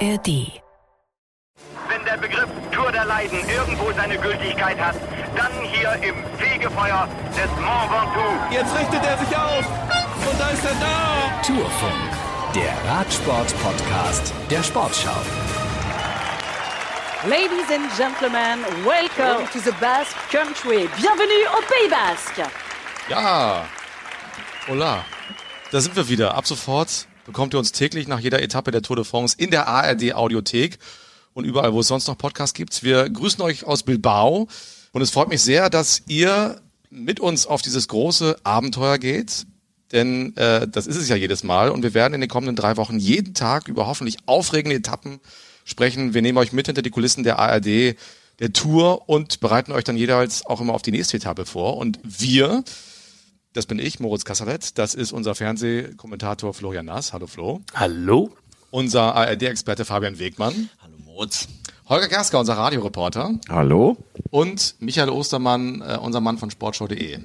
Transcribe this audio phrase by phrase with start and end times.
[0.00, 0.60] ARD.
[1.88, 4.96] Wenn der Begriff Tour der Leiden irgendwo seine Gültigkeit hat,
[5.34, 8.36] dann hier im Fegefeuer des Mont Ventoux.
[8.50, 9.64] Jetzt richtet er sich auf
[10.30, 11.42] und da ist er da.
[11.46, 12.10] Tourfunk,
[12.54, 15.16] der Radsport-Podcast der Sportschau.
[17.24, 20.88] Ladies and gentlemen, welcome to the Basque Country.
[20.96, 22.50] Bienvenue au Pays Basque.
[23.08, 23.64] Ja,
[24.68, 25.04] hola.
[25.72, 26.34] Da sind wir wieder.
[26.34, 29.68] Ab sofort bekommt ihr uns täglich nach jeder Etappe der Tour de France in der
[29.68, 30.78] ARD Audiothek
[31.34, 32.82] und überall, wo es sonst noch Podcasts gibt.
[32.82, 34.48] Wir grüßen euch aus Bilbao
[34.92, 39.46] und es freut mich sehr, dass ihr mit uns auf dieses große Abenteuer geht.
[39.92, 42.76] Denn äh, das ist es ja jedes Mal und wir werden in den kommenden drei
[42.76, 45.20] Wochen jeden Tag über hoffentlich aufregende Etappen
[45.64, 46.14] sprechen.
[46.14, 47.96] Wir nehmen euch mit hinter die Kulissen der ARD,
[48.38, 51.76] der Tour und bereiten euch dann jeweils auch immer auf die nächste Etappe vor.
[51.76, 52.64] Und wir,
[53.56, 57.14] das bin ich, Moritz Kassalet, das ist unser Fernsehkommentator Florian Nass.
[57.14, 57.62] Hallo Flo.
[57.74, 58.30] Hallo.
[58.70, 60.68] Unser ARD-Experte Fabian Wegmann.
[60.82, 61.48] Hallo Moritz.
[61.88, 63.30] Holger Gersker, unser Radioreporter.
[63.48, 63.96] Hallo.
[64.30, 67.18] Und Michael Ostermann, äh, unser Mann von sportshow.de.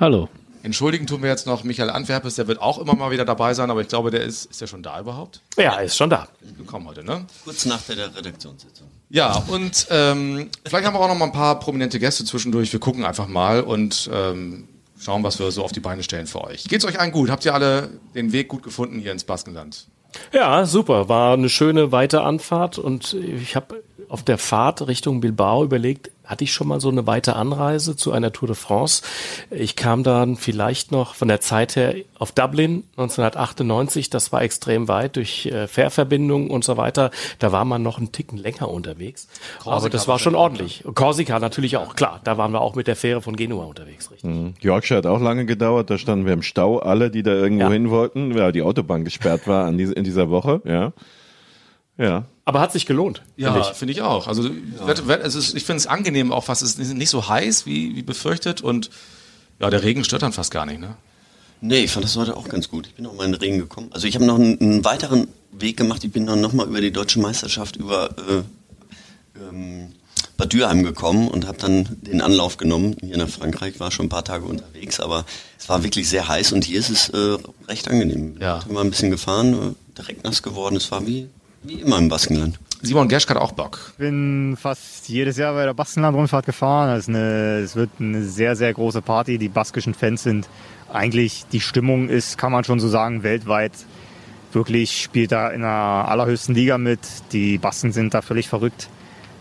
[0.00, 0.28] Hallo.
[0.64, 3.70] Entschuldigen tun wir jetzt noch Michael Antwerpes, der wird auch immer mal wieder dabei sein,
[3.70, 5.40] aber ich glaube, der ist, ist der schon da überhaupt?
[5.56, 6.26] Ja, er ist schon da.
[6.58, 7.24] Gekommen heute, ne?
[7.44, 8.88] Kurz nach der Redaktionssitzung.
[9.08, 12.72] Ja, und ähm, vielleicht haben wir auch noch mal ein paar prominente Gäste zwischendurch.
[12.72, 14.66] Wir gucken einfach mal und ähm,
[14.98, 16.64] schauen, was wir so auf die Beine stellen für euch.
[16.64, 17.30] Geht's euch allen gut?
[17.30, 19.88] Habt ihr alle den Weg gut gefunden hier ins Baskenland?
[20.32, 21.08] Ja, super.
[21.08, 26.42] War eine schöne weite Anfahrt und ich habe auf der Fahrt Richtung Bilbao überlegt, hatte
[26.42, 29.02] ich schon mal so eine weite Anreise zu einer Tour de France.
[29.50, 34.10] Ich kam dann vielleicht noch von der Zeit her auf Dublin 1998.
[34.10, 37.12] Das war extrem weit durch äh, Fährverbindungen und so weiter.
[37.38, 39.28] Da war man noch einen Ticken länger unterwegs.
[39.62, 40.82] Korsika Aber das war schon ordentlich.
[40.96, 42.20] Korsika natürlich auch, klar.
[42.24, 44.28] Da waren wir auch mit der Fähre von Genua unterwegs, richtig.
[44.28, 44.54] Mhm.
[44.60, 45.90] Yorkshire hat auch lange gedauert.
[45.90, 47.70] Da standen wir im Stau, alle, die da irgendwo Ja.
[47.70, 50.60] hin wollten, weil die Autobahn gesperrt war an diese, in dieser Woche.
[50.64, 50.92] Ja.
[51.98, 52.24] Ja.
[52.46, 53.22] Aber hat sich gelohnt.
[53.36, 53.76] Ja, finde ich.
[53.76, 54.26] finde ich auch.
[54.28, 56.62] Also wird- wird- es ist, ich finde es angenehm auch fast.
[56.62, 58.88] Es ist nicht so heiß wie, wie befürchtet und
[59.60, 60.96] ja, der Regen stört dann fast gar nicht, ne?
[61.60, 62.86] Nee, ich fand das heute auch ganz gut.
[62.86, 63.88] Ich bin auch mal in den Regen gekommen.
[63.90, 66.04] Also ich habe noch einen, einen weiteren Weg gemacht.
[66.04, 68.42] Ich bin dann nochmal über die deutsche Meisterschaft über äh,
[69.40, 69.92] ähm,
[70.36, 73.80] Bad Dürheim gekommen und habe dann den Anlauf genommen hier nach Frankreich.
[73.80, 75.24] War schon ein paar Tage unterwegs, aber
[75.58, 78.36] es war wirklich sehr heiß und hier ist es äh, recht angenehm.
[78.40, 78.58] Ja.
[78.58, 80.76] Ich bin mal ein bisschen gefahren, äh, direkt nass geworden.
[80.76, 81.28] Es war wie,
[81.66, 82.58] wie immer im Baskenland.
[82.82, 83.94] Simon Gerschk hat auch Bock.
[83.98, 86.90] bin fast jedes Jahr bei der Baskenland-Rundfahrt gefahren.
[86.90, 89.38] Es, ist eine, es wird eine sehr, sehr große Party.
[89.38, 90.48] Die baskischen Fans sind
[90.92, 93.72] eigentlich, die Stimmung ist, kann man schon so sagen, weltweit
[94.52, 97.00] wirklich spielt da in der allerhöchsten Liga mit.
[97.32, 98.88] Die Basken sind da völlig verrückt.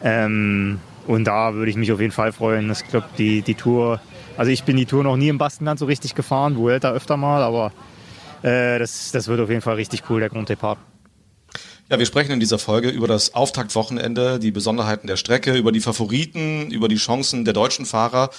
[0.04, 2.72] Ähm, und da würde ich mich auf jeden Fall freuen.
[2.72, 4.02] Ich glaube, die, die Tour,
[4.38, 7.44] also ich bin die Tour noch nie im Baskenland so richtig gefahren, Vuelta öfter mal,
[7.44, 7.72] aber
[8.42, 10.80] äh, das, das wird auf jeden Fall richtig cool, der Grand Depart.
[11.88, 15.82] Ja, wir sprechen in dieser Folge über das Auftaktwochenende, die Besonderheiten der Strecke, über die
[15.82, 18.32] Favoriten, über die Chancen der deutschen Fahrer.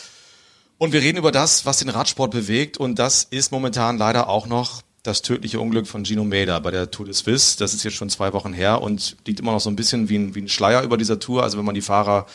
[0.78, 2.76] Und wir reden über das, was den Radsport bewegt.
[2.76, 6.90] Und das ist momentan leider auch noch das tödliche Unglück von Gino Meda bei der
[6.90, 7.56] Tour de Suisse.
[7.56, 10.18] Das ist jetzt schon zwei Wochen her und liegt immer noch so ein bisschen wie
[10.18, 11.44] ein, wie ein Schleier über dieser Tour.
[11.44, 12.26] Also wenn man die Fahrer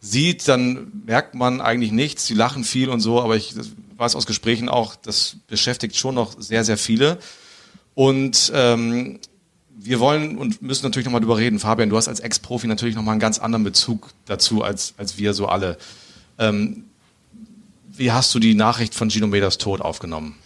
[0.00, 2.26] sieht, dann merkt man eigentlich nichts.
[2.26, 3.56] Die lachen viel und so, aber ich
[3.96, 7.18] weiß aus Gesprächen auch, das beschäftigt schon noch sehr, sehr viele.
[7.96, 9.18] Und ähm,
[9.80, 11.58] wir wollen und müssen natürlich nochmal drüber reden.
[11.58, 15.34] Fabian, du hast als Ex-Profi natürlich nochmal einen ganz anderen Bezug dazu als, als wir
[15.34, 15.78] so alle.
[16.38, 16.84] Ähm,
[17.88, 20.36] wie hast du die Nachricht von Gino Medas Tod aufgenommen?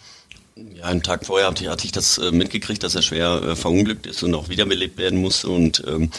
[0.75, 4.21] Ja, einen Tag vorher hatte ich, das äh, mitgekriegt, dass er schwer äh, verunglückt ist
[4.21, 5.49] und auch wiederbelebt werden musste.
[5.49, 6.11] Und ähm,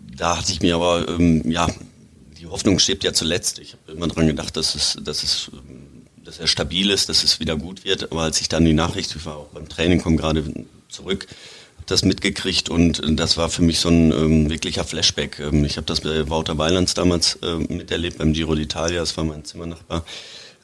[0.00, 1.68] da hatte ich mir aber, ähm, ja,
[2.38, 3.60] die Hoffnung stirbt ja zuletzt.
[3.60, 7.22] Ich habe immer dran gedacht, dass, es, dass, es, ähm, dass er stabil ist, dass
[7.22, 8.10] es wieder gut wird.
[8.10, 10.44] Aber als ich dann die Nachricht, ich war auch beim Training, komme gerade
[10.88, 11.28] zurück,
[11.90, 15.40] das mitgekriegt und äh, das war für mich so ein ähm, wirklicher Flashback.
[15.40, 19.24] Ähm, ich habe das bei Wouter Weilands damals äh, miterlebt beim Giro d'Italia, das war
[19.24, 20.04] mein Zimmernachbar.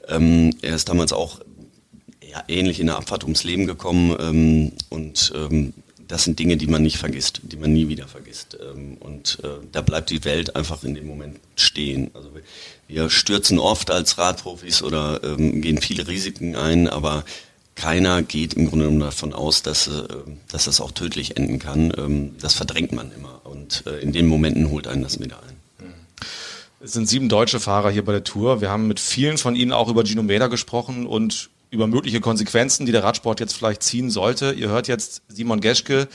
[0.09, 1.41] Ähm, er ist damals auch
[2.23, 5.73] ja, ähnlich in der Abfahrt ums Leben gekommen ähm, und ähm,
[6.09, 8.57] das sind Dinge, die man nicht vergisst, die man nie wieder vergisst.
[8.63, 12.13] Ähm, und äh, da bleibt die Welt einfach in dem Moment stehen.
[12.15, 12.31] Also
[12.87, 17.25] wir, stürzen oft als Radprofis oder gehen viele Risiken ein, aber
[17.77, 20.09] keiner geht im Grunde genommen davon aus, dass, äh,
[20.49, 21.93] dass das auch tödlich enden kann.
[21.97, 25.57] Ähm, das verdrängt man immer und äh, in den Momenten holt einen das wieder ein.
[26.79, 28.61] Es sind sieben deutsche Fahrer hier bei der Tour.
[28.61, 32.87] Wir haben mit vielen von ihnen auch über Gino Meda gesprochen und über mögliche Konsequenzen,
[32.87, 34.53] die der Radsport jetzt vielleicht ziehen sollte.
[34.53, 36.09] Ihr hört jetzt Simon Geschke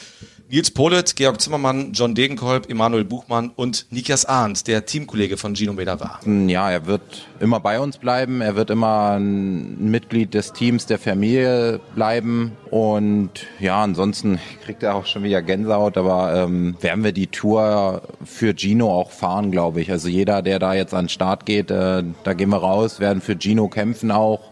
[0.51, 5.71] Nils Polet, Georg Zimmermann, John Degenkolb, Emanuel Buchmann und Nikias Arndt, der Teamkollege von Gino
[5.71, 6.19] Meda war.
[6.27, 8.41] Ja, er wird immer bei uns bleiben.
[8.41, 12.51] Er wird immer ein Mitglied des Teams, der Familie bleiben.
[12.69, 13.29] Und
[13.61, 15.95] ja, ansonsten kriegt er auch schon wieder Gänsehaut.
[15.95, 19.89] Aber ähm, werden wir die Tour für Gino auch fahren, glaube ich.
[19.89, 23.21] Also jeder, der da jetzt an den Start geht, äh, da gehen wir raus, werden
[23.21, 24.50] für Gino kämpfen auch.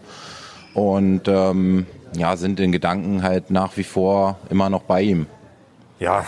[0.73, 5.27] Und ähm, ja, sind in Gedanken halt nach wie vor immer noch bei ihm.
[5.99, 6.25] Ja,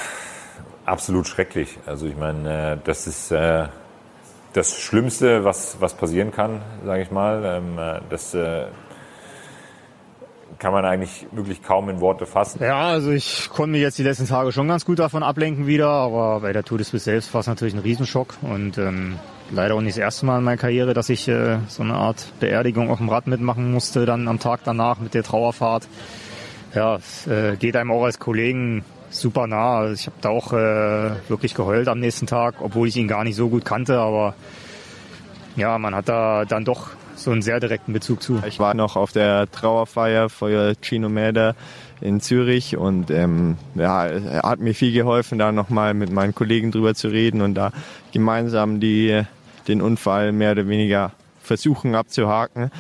[0.86, 1.78] absolut schrecklich.
[1.86, 3.68] Also ich meine, äh, das ist äh,
[4.54, 7.44] das Schlimmste, was, was passieren kann, sage ich mal.
[7.46, 8.36] Ähm, äh, das
[10.62, 12.62] kann man eigentlich wirklich kaum in Worte fassen.
[12.62, 15.90] Ja, also ich konnte mich jetzt die letzten Tage schon ganz gut davon ablenken wieder,
[15.90, 19.18] aber bei der Tour des Swiss selbst war es natürlich ein Riesenschock und ähm,
[19.52, 22.26] leider auch nicht das erste Mal in meiner Karriere, dass ich äh, so eine Art
[22.40, 25.88] Beerdigung auf dem Rad mitmachen musste, dann am Tag danach mit der Trauerfahrt.
[26.74, 29.80] Ja, es äh, geht einem auch als Kollegen super nah.
[29.80, 33.24] Also ich habe da auch äh, wirklich geheult am nächsten Tag, obwohl ich ihn gar
[33.24, 34.00] nicht so gut kannte.
[34.00, 34.36] Aber
[35.56, 38.42] ja, man hat da dann doch so einen sehr direkten Bezug zu.
[38.48, 41.56] Ich war noch auf der Trauerfeier für Chino Mäder
[42.00, 44.10] in Zürich und ähm, ja,
[44.42, 47.72] hat mir viel geholfen, da nochmal mit meinen Kollegen drüber zu reden und da
[48.12, 49.24] gemeinsam die,
[49.72, 52.72] den Unfall mehr oder weniger versuchen abzuhaken.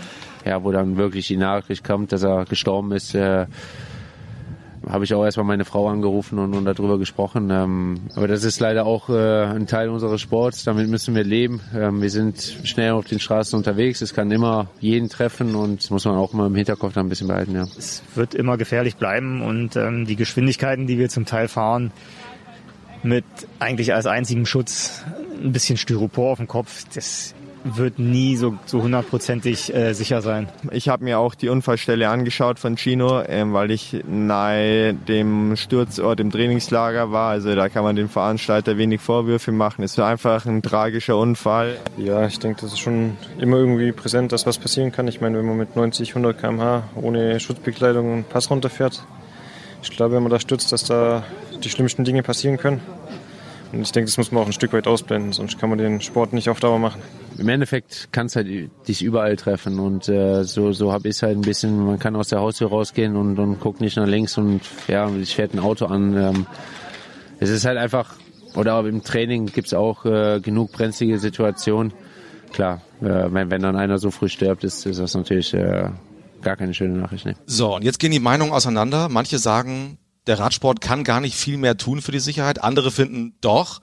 [0.46, 3.46] Ja, wo dann wirklich die Nachricht kommt, dass er gestorben ist, äh,
[4.90, 7.50] habe ich auch erstmal meine Frau angerufen und, und darüber gesprochen.
[7.52, 10.64] Ähm, aber das ist leider auch äh, ein Teil unseres Sports.
[10.64, 11.62] Damit müssen wir leben.
[11.76, 14.02] Ähm, wir sind schnell auf den Straßen unterwegs.
[14.02, 17.10] Es kann immer jeden treffen und das muss man auch immer im Hinterkopf dann ein
[17.10, 17.54] bisschen behalten.
[17.54, 17.68] Ja.
[17.78, 21.92] Es wird immer gefährlich bleiben und ähm, die Geschwindigkeiten, die wir zum Teil fahren,
[23.04, 23.26] mit
[23.60, 25.04] eigentlich als einzigem Schutz
[25.44, 27.34] ein bisschen Styropor auf dem Kopf, das
[27.64, 30.50] wird nie so, so hundertprozentig äh, sicher sein.
[30.72, 36.20] Ich habe mir auch die Unfallstelle angeschaut von Chino, ähm, weil ich nahe dem Sturzort
[36.20, 37.30] im Trainingslager war.
[37.30, 39.84] Also da kann man dem Veranstalter wenig Vorwürfe machen.
[39.84, 41.78] Es war einfach ein tragischer Unfall.
[41.98, 45.08] Ja, ich denke, das ist schon immer irgendwie präsent, dass was passieren kann.
[45.08, 49.04] Ich meine, wenn man mit 90, 100 km/h ohne Schutzbekleidung einen Pass runterfährt,
[49.84, 51.24] ich glaube, wenn man da stürzt, dass da
[51.64, 52.82] die schlimmsten Dinge passieren können.
[53.72, 56.02] Und ich denke, das muss man auch ein Stück weit ausblenden, sonst kann man den
[56.02, 57.02] Sport nicht auf Dauer machen.
[57.38, 58.48] Im Endeffekt kann es halt
[58.88, 62.16] dich überall treffen und äh, so, so habe ich es halt ein bisschen, man kann
[62.16, 65.60] aus der Haustür rausgehen und, und guckt nicht nach links und ja, ich fährt ein
[65.60, 66.18] Auto an.
[66.18, 66.46] Ähm,
[67.40, 68.16] es ist halt einfach,
[68.56, 71.94] oder im Training gibt es auch äh, genug brenzlige Situationen.
[72.52, 75.90] Klar, äh, wenn, wenn dann einer so früh stirbt, ist, ist das natürlich äh,
[76.42, 77.26] gar keine schöne Nachricht.
[77.26, 77.36] Ne?
[77.46, 79.08] So, und jetzt gehen die Meinungen auseinander.
[79.10, 79.98] Manche sagen,
[80.28, 82.64] der Radsport kann gar nicht viel mehr tun für die Sicherheit.
[82.64, 83.82] Andere finden doch,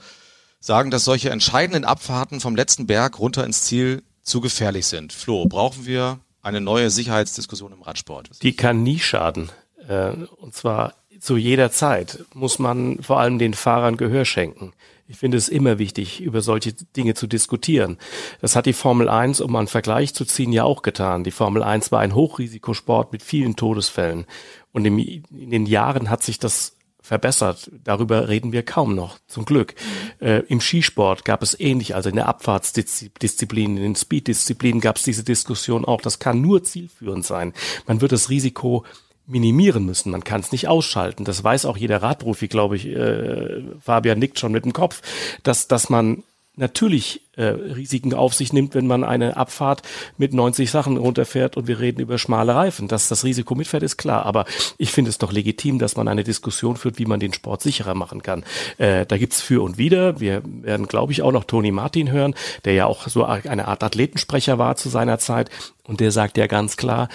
[0.60, 5.12] sagen, dass solche entscheidenden Abfahrten vom letzten Berg runter ins Ziel zu gefährlich sind.
[5.12, 8.42] Flo, brauchen wir eine neue Sicherheitsdiskussion im Radsport?
[8.42, 9.50] Die kann nie schaden.
[9.88, 14.72] Äh, und zwar zu jeder Zeit muss man vor allem den Fahrern Gehör schenken.
[15.10, 17.96] Ich finde es immer wichtig, über solche Dinge zu diskutieren.
[18.42, 21.24] Das hat die Formel 1, um einen Vergleich zu ziehen, ja auch getan.
[21.24, 24.26] Die Formel 1 war ein Hochrisikosport mit vielen Todesfällen.
[24.70, 27.70] Und in den Jahren hat sich das verbessert.
[27.84, 29.74] Darüber reden wir kaum noch, zum Glück.
[30.20, 35.04] Äh, Im Skisport gab es ähnlich, also in der Abfahrtsdisziplin, in den Speeddisziplinen gab es
[35.04, 36.02] diese Diskussion auch.
[36.02, 37.54] Das kann nur zielführend sein.
[37.86, 38.84] Man wird das Risiko
[39.28, 40.10] minimieren müssen.
[40.10, 41.24] Man kann es nicht ausschalten.
[41.24, 42.86] Das weiß auch jeder Radprofi, glaube ich.
[42.86, 45.02] Äh, Fabian nickt schon mit dem Kopf,
[45.42, 46.24] dass, dass man
[46.58, 49.82] natürlich äh, Risiken auf sich nimmt, wenn man eine Abfahrt
[50.16, 52.88] mit 90 Sachen runterfährt und wir reden über schmale Reifen.
[52.88, 54.26] Dass das Risiko mitfährt, ist klar.
[54.26, 54.44] Aber
[54.76, 57.94] ich finde es doch legitim, dass man eine Diskussion führt, wie man den Sport sicherer
[57.94, 58.44] machen kann.
[58.78, 60.20] Äh, da gibt's für und wider.
[60.20, 63.84] Wir werden, glaube ich, auch noch Toni Martin hören, der ja auch so eine Art
[63.84, 65.50] Athletensprecher war zu seiner Zeit.
[65.84, 67.08] Und der sagt ja ganz klar,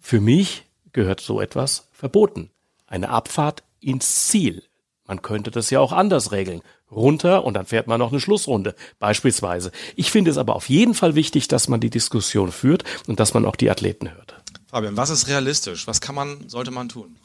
[0.00, 0.64] für mich
[0.98, 2.50] gehört so etwas verboten.
[2.88, 4.64] Eine Abfahrt ins Ziel.
[5.06, 8.74] Man könnte das ja auch anders regeln runter und dann fährt man noch eine Schlussrunde
[8.98, 9.70] beispielsweise.
[9.94, 13.32] Ich finde es aber auf jeden Fall wichtig, dass man die Diskussion führt und dass
[13.32, 14.34] man auch die Athleten hört.
[14.66, 15.86] Fabian, was ist realistisch?
[15.86, 17.16] Was kann man, sollte man tun?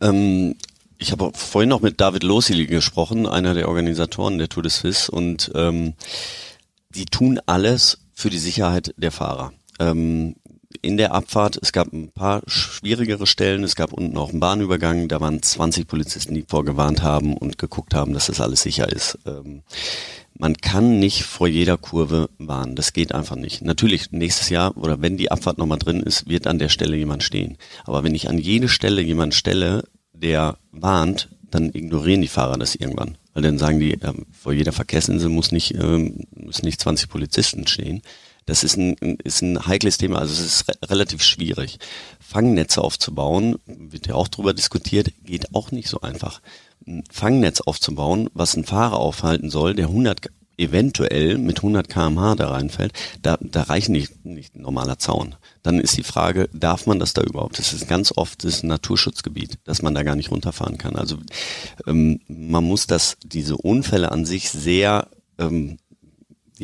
[0.00, 0.56] Ähm,
[0.98, 5.08] ich habe vorhin noch mit David Losili gesprochen, einer der Organisatoren der Tour de Suisse
[5.08, 5.94] und ähm,
[6.90, 9.52] die tun alles für die Sicherheit der Fahrer.
[9.78, 10.34] Ähm,
[10.84, 11.58] in der Abfahrt.
[11.60, 13.64] Es gab ein paar schwierigere Stellen.
[13.64, 15.08] Es gab unten auch einen Bahnübergang.
[15.08, 19.18] Da waren 20 Polizisten, die vorgewarnt haben und geguckt haben, dass das alles sicher ist.
[19.26, 19.62] Ähm,
[20.36, 22.76] man kann nicht vor jeder Kurve warnen.
[22.76, 23.62] Das geht einfach nicht.
[23.62, 27.22] Natürlich, nächstes Jahr oder wenn die Abfahrt nochmal drin ist, wird an der Stelle jemand
[27.22, 27.56] stehen.
[27.84, 32.74] Aber wenn ich an jede Stelle jemand stelle, der warnt, dann ignorieren die Fahrer das
[32.74, 33.16] irgendwann.
[33.32, 37.66] Weil dann sagen die, äh, vor jeder Verkehrsinsel muss nicht, äh, müssen nicht 20 Polizisten
[37.66, 38.02] stehen.
[38.46, 41.78] Das ist ein, ist ein heikles Thema, also es ist re relativ schwierig.
[42.20, 46.40] Fangnetze aufzubauen, wird ja auch drüber diskutiert, geht auch nicht so einfach.
[46.86, 52.48] Ein Fangnetz aufzubauen, was ein Fahrer aufhalten soll, der 100 eventuell mit 100 kmh da
[52.48, 55.34] reinfällt, da, da reicht nicht, nicht ein normaler Zaun.
[55.62, 57.58] Dann ist die Frage, darf man das da überhaupt?
[57.58, 60.96] Das ist ganz oft das Naturschutzgebiet, dass man da gar nicht runterfahren kann.
[60.96, 61.18] Also
[61.86, 65.08] ähm, man muss das, diese Unfälle an sich sehr
[65.38, 65.78] ähm,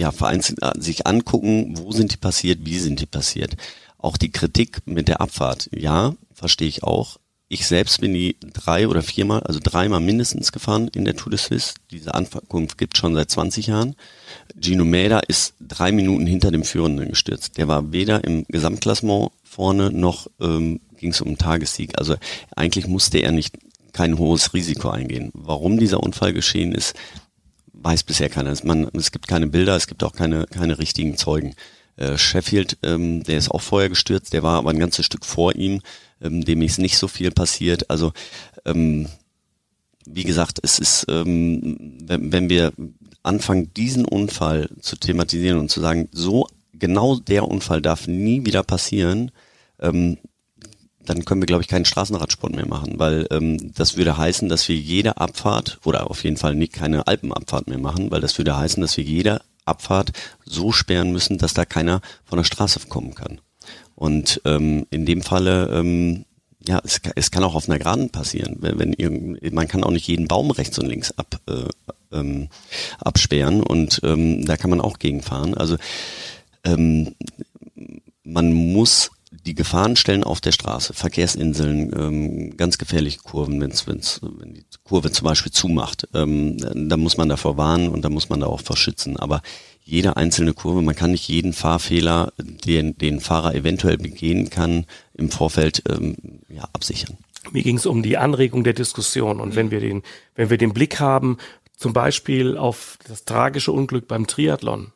[0.00, 3.57] ja, vereinzelt äh, sich angucken, wo sind die passiert, wie sind die passiert.
[3.99, 7.19] Auch die Kritik mit der Abfahrt, ja, verstehe ich auch.
[7.49, 11.38] Ich selbst bin die drei oder viermal, also dreimal mindestens gefahren in der Tour de
[11.38, 11.75] Suisse.
[11.90, 13.95] Diese Ankunft gibt schon seit 20 Jahren.
[14.59, 17.59] Gino Mäder ist drei Minuten hinter dem Führenden gestürzt.
[17.59, 21.99] Der war weder im Gesamtklassement vorne noch ähm, ging es um einen Tagessieg.
[21.99, 22.14] Also
[22.54, 23.59] eigentlich musste er nicht
[23.92, 25.30] kein hohes Risiko eingehen.
[25.35, 26.95] Warum dieser Unfall geschehen ist,
[27.82, 28.50] weiß bisher keiner.
[28.50, 31.54] Es, man, es gibt keine Bilder, es gibt auch keine, keine richtigen Zeugen.
[31.96, 35.54] Äh, Sheffield, ähm, der ist auch vorher gestürzt, der war aber ein ganzes Stück vor
[35.54, 35.80] ihm
[36.20, 37.90] ähm, dem ist nicht so viel passiert.
[37.90, 38.12] Also
[38.64, 39.08] ähm,
[40.06, 42.72] wie gesagt, es ist, ähm, wenn, wenn wir
[43.22, 48.62] anfangen, diesen Unfall zu thematisieren und zu sagen, so genau der Unfall darf nie wieder
[48.62, 49.30] passieren,
[49.78, 50.18] ähm,
[51.11, 54.69] dann können wir, glaube ich, keinen Straßenradsport mehr machen, weil ähm, das würde heißen, dass
[54.69, 58.57] wir jede Abfahrt oder auf jeden Fall nicht keine Alpenabfahrt mehr machen, weil das würde
[58.57, 60.12] heißen, dass wir jede Abfahrt
[60.45, 63.40] so sperren müssen, dass da keiner von der Straße kommen kann.
[63.97, 66.26] Und ähm, in dem Falle, ähm,
[66.64, 68.59] ja, es, es kann auch auf einer Geraden passieren.
[68.61, 72.49] Wenn, wenn irgend, man kann auch nicht jeden Baum rechts und links ab, äh, ähm,
[73.00, 75.55] absperren und ähm, da kann man auch gegenfahren.
[75.55, 75.76] Also
[76.62, 77.17] ähm,
[78.23, 79.11] man muss
[79.47, 85.11] die Gefahrenstellen auf der Straße, Verkehrsinseln, ähm, ganz gefährliche Kurven, wenn's, wenn's, wenn die Kurve
[85.11, 86.56] zum Beispiel zumacht, ähm,
[86.88, 89.16] da muss man davor warnen und da muss man da auch verschützen.
[89.16, 89.42] Aber
[89.90, 90.82] jede einzelne Kurve.
[90.82, 96.16] Man kann nicht jeden Fahrfehler, den, den Fahrer eventuell begehen kann, im Vorfeld ähm,
[96.49, 97.18] ja, absichern.
[97.50, 99.40] Mir ging es um die Anregung der Diskussion.
[99.40, 100.02] Und wenn wir den,
[100.37, 101.38] wenn wir den Blick haben,
[101.76, 104.92] zum Beispiel auf das tragische Unglück beim Triathlon,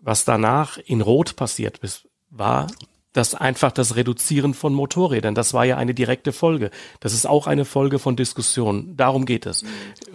[0.00, 2.68] was danach in Rot passiert ist, war
[3.12, 5.34] das einfach das Reduzieren von Motorrädern.
[5.34, 6.70] Das war ja eine direkte Folge.
[7.00, 8.96] Das ist auch eine Folge von Diskussionen.
[8.96, 9.64] Darum geht es.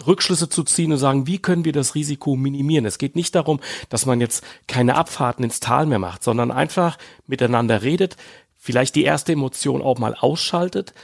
[0.06, 2.86] Rückschlüsse zu ziehen und sagen, wie können wir das Risiko minimieren?
[2.86, 3.60] Es geht nicht darum,
[3.90, 8.16] dass man jetzt keine Abfahrten ins Tal mehr macht, sondern einfach miteinander redet,
[8.56, 10.94] vielleicht die erste Emotion auch mal ausschaltet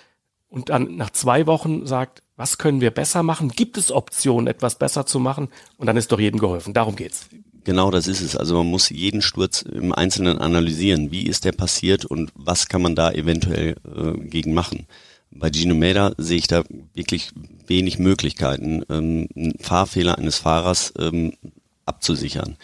[0.48, 3.50] und dann nach zwei Wochen sagt, was können wir besser machen?
[3.50, 5.48] Gibt es Optionen, etwas besser zu machen?
[5.76, 6.74] Und dann ist doch jedem geholfen.
[6.74, 7.28] Darum geht's.
[7.64, 8.36] Genau, das ist es.
[8.36, 11.12] Also man muss jeden Sturz im Einzelnen analysieren.
[11.12, 14.86] Wie ist der passiert und was kann man da eventuell äh, gegen machen?
[15.30, 16.64] Bei Gino Meda sehe ich da
[16.94, 17.30] wirklich
[17.66, 21.34] wenig Möglichkeiten, ähm, einen Fahrfehler eines Fahrers ähm,
[21.86, 22.56] abzusichern.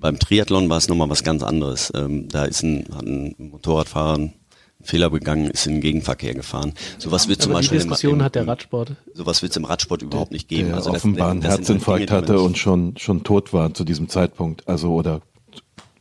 [0.00, 1.92] Beim Triathlon war es nochmal was ganz anderes.
[1.94, 4.30] Ähm, da ist ein, hat ein Motorradfahrer
[4.80, 6.72] Fehler begangen, ist in den Gegenverkehr gefahren.
[6.98, 8.92] Sowas wird zum Aber Beispiel die Diskussion im, hat der Radsport.
[9.12, 10.68] Sowas wird es im Radsport überhaupt nicht geben.
[10.68, 14.08] Der also offenbar einen halt Herzinfarkt Dinge, hatte und schon schon tot war zu diesem
[14.08, 14.68] Zeitpunkt.
[14.68, 15.20] Also oder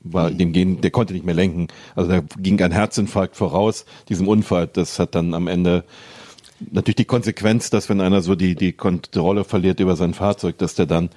[0.03, 1.67] war dem gehen, der konnte nicht mehr lenken.
[1.95, 4.67] Also da ging ein Herzinfarkt voraus diesem Unfall.
[4.67, 5.83] Das hat dann am Ende
[6.59, 10.75] natürlich die Konsequenz, dass wenn einer so die die Kontrolle verliert über sein Fahrzeug, dass
[10.75, 11.09] der dann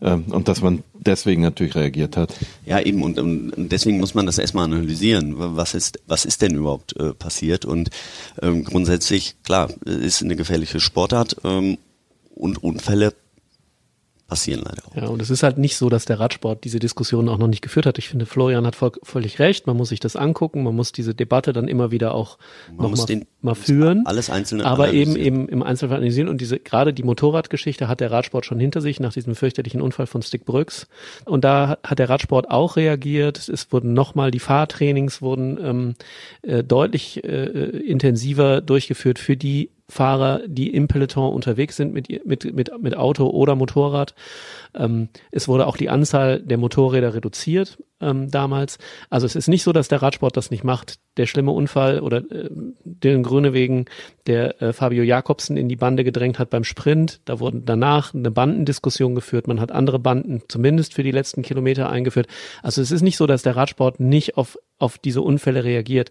[0.00, 2.34] ähm, und dass man deswegen natürlich reagiert hat.
[2.66, 5.34] Ja, eben, und, und deswegen muss man das erstmal analysieren.
[5.36, 7.64] Was ist, was ist denn überhaupt äh, passiert?
[7.64, 7.90] Und
[8.42, 11.78] ähm, grundsätzlich, klar, es ist eine gefährliche Sportart ähm,
[12.34, 13.14] und Unfälle
[14.28, 14.94] passieren leider auch.
[14.94, 17.62] Ja, und es ist halt nicht so, dass der Radsport diese Diskussion auch noch nicht
[17.62, 17.96] geführt hat.
[17.98, 19.66] Ich finde, Florian hat voll, völlig recht.
[19.66, 20.62] Man muss sich das angucken.
[20.62, 22.38] Man muss diese Debatte dann immer wieder auch
[22.76, 24.04] noch muss mal, den- mal führen.
[24.06, 26.28] Alles einzelne aber eben, eben im Einzelfall analysieren.
[26.28, 30.06] Und diese, gerade die Motorradgeschichte hat der Radsport schon hinter sich nach diesem fürchterlichen Unfall
[30.06, 30.86] von Stick Brooks.
[31.24, 33.48] Und da hat- hat der Radsport auch reagiert.
[33.48, 35.94] Es wurden nochmal, die Fahrtrainings wurden ähm,
[36.42, 37.44] äh, deutlich äh,
[37.80, 43.28] intensiver durchgeführt für die Fahrer, die im Peloton unterwegs sind mit, mit, mit, mit Auto
[43.28, 44.14] oder Motorrad.
[44.74, 48.78] Ähm, es wurde auch die Anzahl der Motorräder reduziert ähm, damals.
[49.08, 50.98] Also es ist nicht so, dass der Radsport das nicht macht.
[51.16, 52.50] Der schlimme Unfall oder äh,
[52.84, 53.86] den Grünewegen,
[54.26, 58.30] der äh, Fabio Jakobsen in die Bande gedrängt hat beim Sprint, da wurden danach eine
[58.30, 59.48] Bandendiskussion geführt.
[59.48, 62.28] Man hat andere Banden zumindest für die letzten Kilometer eingeführt.
[62.62, 66.10] Also es ist nicht so, dass der Radsport nicht auf, auf diese Unfälle reagiert.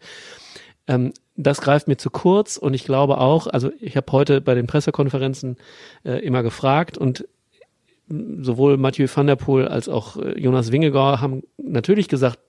[0.87, 4.55] Ähm, das greift mir zu kurz und ich glaube auch, also ich habe heute bei
[4.55, 5.57] den Pressekonferenzen
[6.03, 7.27] äh, immer gefragt und
[8.09, 12.39] sowohl Mathieu van der Poel als auch äh, Jonas Wingegaard haben natürlich gesagt,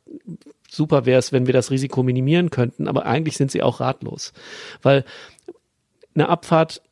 [0.70, 4.32] super wäre es, wenn wir das Risiko minimieren könnten, aber eigentlich sind sie auch ratlos,
[4.82, 5.04] weil
[6.14, 6.82] eine Abfahrt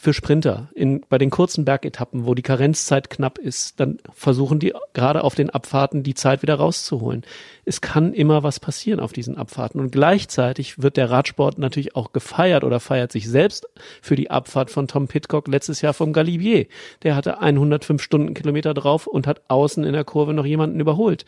[0.00, 0.68] für Sprinter.
[0.74, 5.34] In, bei den kurzen Bergetappen, wo die Karenzzeit knapp ist, dann versuchen die gerade auf
[5.34, 7.24] den Abfahrten die Zeit wieder rauszuholen.
[7.64, 9.80] Es kann immer was passieren auf diesen Abfahrten.
[9.80, 13.66] Und gleichzeitig wird der Radsport natürlich auch gefeiert oder feiert sich selbst
[14.00, 16.66] für die Abfahrt von Tom Pitcock letztes Jahr vom Galibier.
[17.02, 21.24] Der hatte 105 Stundenkilometer drauf und hat außen in der Kurve noch jemanden überholt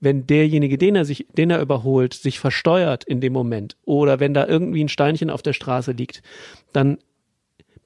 [0.00, 4.32] wenn derjenige, den er sich, den er überholt, sich versteuert in dem Moment oder wenn
[4.32, 6.22] da irgendwie ein Steinchen auf der Straße liegt,
[6.72, 6.98] dann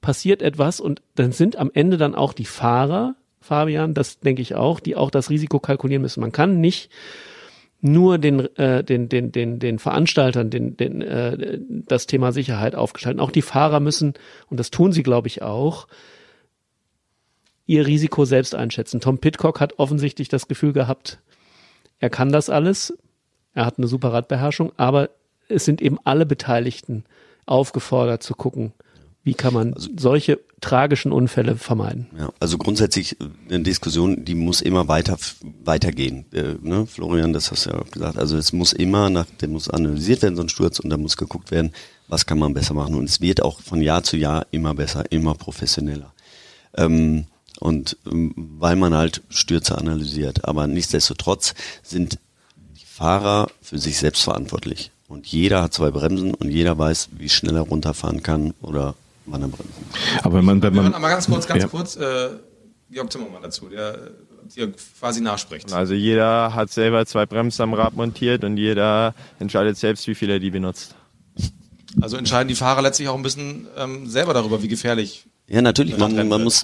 [0.03, 4.53] passiert etwas und dann sind am Ende dann auch die Fahrer, Fabian, das denke ich
[4.53, 6.21] auch, die auch das Risiko kalkulieren müssen.
[6.21, 6.91] Man kann nicht
[7.81, 13.19] nur den, äh, den, den, den, den Veranstaltern den, den, äh, das Thema Sicherheit aufgestalten.
[13.19, 14.13] Auch die Fahrer müssen,
[14.49, 15.87] und das tun sie, glaube ich, auch,
[17.65, 19.01] ihr Risiko selbst einschätzen.
[19.01, 21.19] Tom Pitcock hat offensichtlich das Gefühl gehabt,
[21.99, 22.97] er kann das alles,
[23.53, 25.09] er hat eine super Radbeherrschung, aber
[25.47, 27.05] es sind eben alle Beteiligten
[27.45, 28.73] aufgefordert zu gucken,
[29.23, 32.07] wie kann man also, solche tragischen Unfälle vermeiden?
[32.17, 35.17] Ja, also grundsätzlich äh, eine Diskussion, die muss immer weiter
[35.63, 36.25] weitergehen.
[36.33, 36.85] Äh, ne?
[36.85, 38.17] Florian, das hast du ja auch gesagt.
[38.17, 41.15] Also es muss immer nach, der muss analysiert werden, so ein Sturz, und da muss
[41.15, 41.71] geguckt werden,
[42.07, 42.95] was kann man besser machen.
[42.95, 46.13] Und es wird auch von Jahr zu Jahr immer besser, immer professioneller.
[46.75, 47.25] Ähm,
[47.59, 50.45] und ähm, weil man halt Stürze analysiert.
[50.45, 52.19] Aber nichtsdestotrotz sind
[52.75, 54.91] die Fahrer für sich selbst verantwortlich.
[55.07, 59.83] Und jeder hat zwei Bremsen und jeder weiß, wie schnell er runterfahren kann oder Wanderbremsen.
[60.23, 61.69] Aber wenn man, wenn man, mal ganz kurz, ganz ja.
[61.69, 62.29] kurz, äh,
[62.89, 64.11] Jörg Zimmermann dazu, der
[64.55, 65.71] dir quasi nachspricht.
[65.73, 70.29] Also jeder hat selber zwei Bremsen am Rad montiert und jeder entscheidet selbst, wie viel
[70.29, 70.95] er die benutzt.
[72.01, 75.25] Also entscheiden die Fahrer letztlich auch ein bisschen ähm, selber darüber, wie gefährlich.
[75.47, 75.97] Ja, natürlich.
[75.97, 76.63] Man, man muss,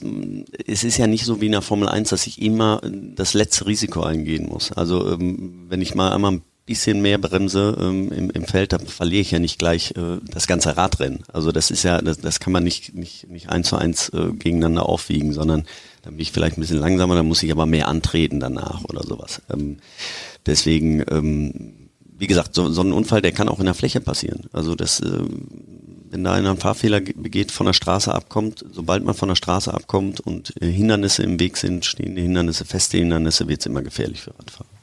[0.66, 2.82] es ist ja nicht so wie in der Formel 1, dass ich immer
[3.16, 4.72] das letzte Risiko eingehen muss.
[4.72, 8.86] Also ähm, wenn ich mal einmal ein bisschen mehr bremse ähm, im, im Feld, dann
[8.86, 11.24] verliere ich ja nicht gleich äh, das ganze Radrennen.
[11.34, 14.32] Also das ist ja, das, das kann man nicht, nicht, nicht eins zu eins äh,
[14.34, 15.66] gegeneinander aufwiegen, sondern
[16.04, 19.02] dann bin ich vielleicht ein bisschen langsamer, dann muss ich aber mehr antreten danach oder
[19.02, 19.42] sowas.
[19.52, 19.78] Ähm,
[20.46, 24.44] deswegen, ähm, wie gesagt, so, so ein Unfall, der kann auch in der Fläche passieren.
[24.54, 25.24] Also das, äh,
[26.12, 29.74] wenn da einer einen Fahrfehler begeht, von der Straße abkommt, sobald man von der Straße
[29.74, 34.22] abkommt und äh, Hindernisse im Weg sind, stehende Hindernisse, feste Hindernisse, wird es immer gefährlich
[34.22, 34.79] für Radfahrer.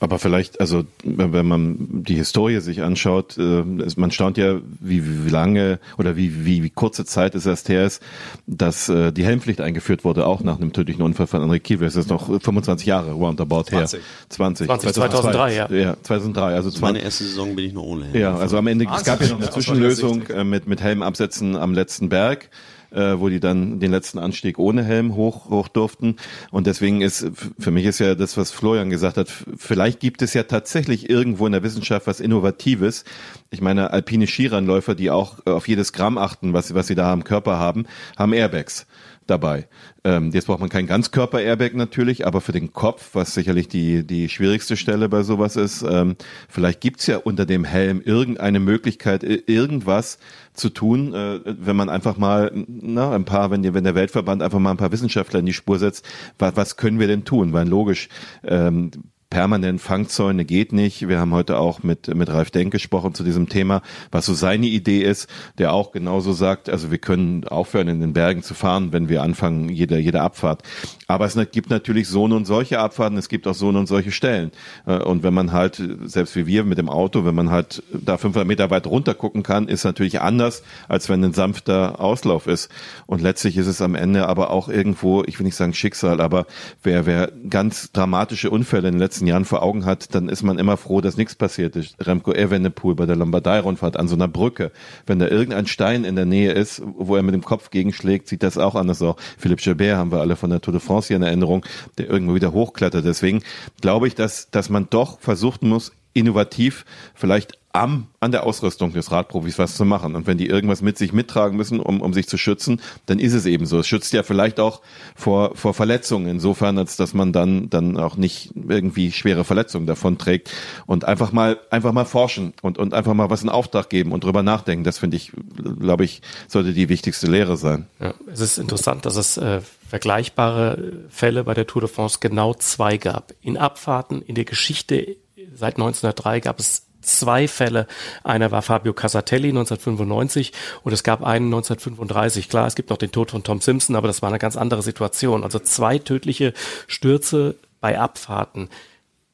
[0.00, 3.64] Aber vielleicht, also wenn man die Historie sich anschaut, äh,
[3.96, 7.84] man staunt ja, wie, wie lange oder wie, wie, wie kurze Zeit es erst her
[7.84, 8.00] ist,
[8.46, 11.88] dass äh, die Helmpflicht eingeführt wurde, auch nach einem tödlichen Unfall von Enrique Kiewel.
[11.88, 14.00] Es ist noch 25 Jahre roundabout 20.
[14.00, 14.06] her.
[14.28, 14.66] 20.
[14.66, 15.70] 20 2003, ja.
[15.72, 16.54] Ja, 2003.
[16.54, 16.80] Also 20.
[16.82, 18.20] Meine erste Saison bin ich noch ohne Helm.
[18.20, 21.74] Ja, also am Ende, es gab ja noch eine Zwischenlösung äh, mit, mit Helmabsätzen am
[21.74, 22.50] letzten Berg
[22.90, 26.16] äh, wo die dann den letzten Anstieg ohne Helm hoch, hoch durften.
[26.50, 30.34] Und deswegen ist, für mich ist ja das, was Florian gesagt hat, vielleicht gibt es
[30.34, 33.04] ja tatsächlich irgendwo in der Wissenschaft was Innovatives.
[33.50, 37.24] Ich meine, alpine Skirennläufer, die auch auf jedes Gramm achten, was, was sie da am
[37.24, 38.86] Körper haben, haben Airbags
[39.28, 39.68] dabei.
[40.04, 44.28] Ähm, jetzt braucht man kein Ganzkörper-Airbag natürlich, aber für den Kopf, was sicherlich die, die
[44.28, 46.16] schwierigste Stelle bei sowas ist, ähm,
[46.48, 50.18] vielleicht gibt's ja unter dem Helm irgendeine Möglichkeit, irgendwas
[50.54, 54.58] zu tun, äh, wenn man einfach mal na, ein paar, wenn, wenn der Weltverband einfach
[54.58, 56.04] mal ein paar Wissenschaftler in die Spur setzt,
[56.38, 57.52] was, was können wir denn tun?
[57.52, 58.08] Weil logisch,
[58.44, 58.90] ähm,
[59.30, 61.08] permanent Fangzäune geht nicht.
[61.08, 64.66] Wir haben heute auch mit, mit Ralf Denk gesprochen zu diesem Thema, was so seine
[64.66, 68.92] Idee ist, der auch genauso sagt, also wir können aufhören, in den Bergen zu fahren,
[68.92, 70.62] wenn wir anfangen, jede, jede Abfahrt.
[71.10, 74.52] Aber es gibt natürlich so und solche Abfahrten, es gibt auch so und solche Stellen.
[74.86, 78.18] Äh, und wenn man halt, selbst wie wir mit dem Auto, wenn man halt da
[78.18, 82.70] 500 Meter weit runter gucken kann, ist natürlich anders, als wenn ein sanfter Auslauf ist.
[83.06, 86.44] Und letztlich ist es am Ende aber auch irgendwo, ich will nicht sagen Schicksal, aber
[86.82, 90.58] wer, wer ganz dramatische Unfälle in den letzten Jahren vor Augen hat, dann ist man
[90.58, 91.96] immer froh, dass nichts passiert ist.
[92.06, 94.72] Remco Evenepoel bei der Lombardei-Rundfahrt an so einer Brücke.
[95.06, 98.42] Wenn da irgendein Stein in der Nähe ist, wo er mit dem Kopf gegenschlägt, sieht
[98.42, 99.16] das auch anders aus.
[99.38, 101.64] Philippe Gilbert haben wir alle von der Tour de France hier in Erinnerung,
[101.96, 103.04] der irgendwo wieder hochklettert.
[103.04, 103.42] Deswegen
[103.80, 109.12] glaube ich, dass, dass man doch versuchen muss, innovativ vielleicht am, an der Ausrüstung des
[109.12, 110.16] Radprofis was zu machen.
[110.16, 113.34] Und wenn die irgendwas mit sich mittragen müssen, um, um sich zu schützen, dann ist
[113.34, 113.78] es eben so.
[113.80, 114.80] Es schützt ja vielleicht auch
[115.14, 120.18] vor, vor Verletzungen, insofern, als dass man dann, dann auch nicht irgendwie schwere Verletzungen davon
[120.18, 120.50] trägt.
[120.86, 124.24] Und einfach mal, einfach mal forschen und, und einfach mal was in Auftrag geben und
[124.24, 124.84] drüber nachdenken.
[124.84, 125.32] Das finde ich,
[125.78, 127.86] glaube ich, sollte die wichtigste Lehre sein.
[128.00, 132.54] Ja, es ist interessant, dass es äh, vergleichbare Fälle bei der Tour de France genau
[132.54, 133.34] zwei gab.
[133.42, 135.16] In Abfahrten, in der Geschichte
[135.58, 137.86] seit 1903 gab es zwei Fälle.
[138.24, 142.48] Einer war Fabio Casatelli 1995 und es gab einen 1935.
[142.48, 144.82] Klar, es gibt noch den Tod von Tom Simpson, aber das war eine ganz andere
[144.82, 145.44] Situation.
[145.44, 146.52] Also zwei tödliche
[146.86, 148.68] Stürze bei Abfahrten.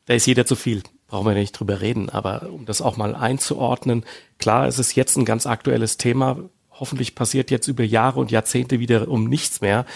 [0.07, 0.83] Da ist jeder zu viel.
[1.09, 2.11] Brauchen wir nicht drüber reden.
[2.11, 4.05] Aber um das auch mal einzuordnen,
[4.39, 6.39] klar, es ist jetzt ein ganz aktuelles Thema.
[6.79, 9.87] Hoffentlich passiert jetzt über Jahre und Jahrzehnte wieder um nichts mehr.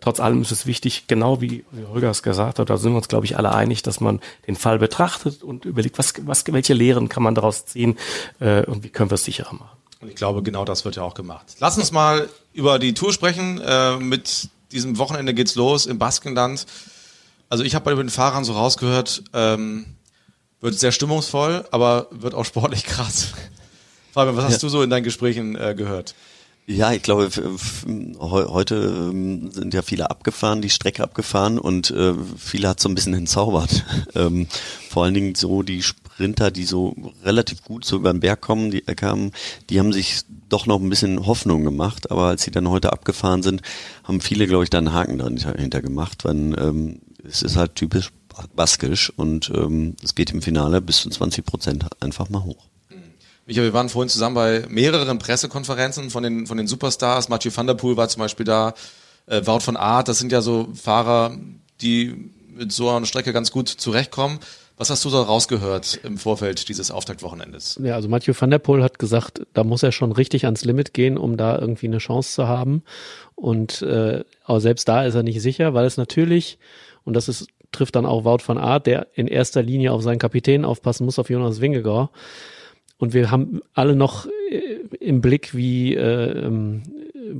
[0.00, 2.96] Trotz allem ist es wichtig, genau wie, wie Holger es gesagt hat, da sind wir
[2.96, 6.74] uns, glaube ich, alle einig, dass man den Fall betrachtet und überlegt, was, was, welche
[6.74, 7.96] Lehren kann man daraus ziehen
[8.40, 9.78] äh, und wie können wir es sicherer machen.
[10.00, 11.46] Und ich glaube, genau das wird ja auch gemacht.
[11.60, 13.60] Lass uns mal über die Tour sprechen.
[13.60, 16.66] Äh, mit diesem Wochenende geht's los im Baskenland.
[17.48, 19.86] Also ich habe bei den Fahrern so rausgehört, ähm,
[20.60, 23.32] wird sehr stimmungsvoll, aber wird auch sportlich krass.
[24.14, 24.58] Fabian, was hast ja.
[24.60, 26.14] du so in deinen Gesprächen äh, gehört?
[26.68, 27.28] Ja, ich glaube,
[28.28, 32.94] heute ähm, sind ja viele abgefahren, die Strecke abgefahren und äh, viele hat so ein
[32.94, 33.84] bisschen entzaubert.
[34.14, 34.46] Ähm,
[34.90, 38.70] vor allen Dingen so die Sprinter, die so relativ gut so über den Berg kommen,
[38.70, 39.32] die äh, kamen,
[39.68, 43.42] die haben sich doch noch ein bisschen Hoffnung gemacht, aber als sie dann heute abgefahren
[43.42, 43.62] sind,
[44.04, 48.12] haben viele, glaube ich, da einen Haken dahinter gemacht, weil ähm, es ist halt typisch
[48.54, 52.68] baskisch und ähm, es geht im Finale bis zu 20 Prozent einfach mal hoch.
[53.46, 57.28] Micha, wir waren vorhin zusammen bei mehreren Pressekonferenzen von den, von den Superstars.
[57.28, 58.74] Mathieu van der Poel war zum Beispiel da,
[59.26, 61.36] äh, Wout von Aert, das sind ja so Fahrer,
[61.80, 64.38] die mit so einer Strecke ganz gut zurechtkommen.
[64.76, 67.78] Was hast du da rausgehört im Vorfeld dieses Auftaktwochenendes?
[67.82, 70.94] Ja, also Mathieu van der Poel hat gesagt, da muss er schon richtig ans Limit
[70.94, 72.82] gehen, um da irgendwie eine Chance zu haben.
[73.36, 76.58] Und äh, aber selbst da ist er nicht sicher, weil es natürlich,
[77.04, 80.18] und das ist, trifft dann auch Wout van Aert, der in erster Linie auf seinen
[80.18, 82.10] Kapitän aufpassen muss, auf Jonas Wingegaard,
[82.98, 84.60] und wir haben alle noch äh,
[85.00, 86.82] im Blick, wie äh, ähm,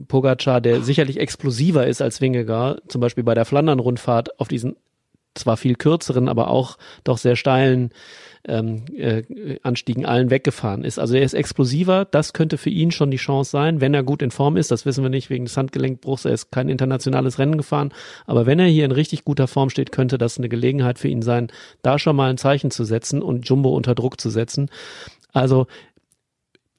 [0.08, 4.76] Pogacar, der sicherlich explosiver ist als Wingegaard, zum Beispiel bei der Flandern-Rundfahrt auf diesen
[5.34, 7.90] zwar viel kürzeren, aber auch doch sehr steilen
[8.46, 9.22] ähm, äh,
[9.62, 10.98] Anstiegen allen weggefahren ist.
[10.98, 14.22] Also er ist explosiver, das könnte für ihn schon die Chance sein, wenn er gut
[14.22, 14.70] in Form ist.
[14.70, 17.92] Das wissen wir nicht wegen des Handgelenkbruchs, er ist kein internationales Rennen gefahren.
[18.26, 21.22] Aber wenn er hier in richtig guter Form steht, könnte das eine Gelegenheit für ihn
[21.22, 21.48] sein,
[21.82, 24.68] da schon mal ein Zeichen zu setzen und Jumbo unter Druck zu setzen.
[25.34, 25.66] Also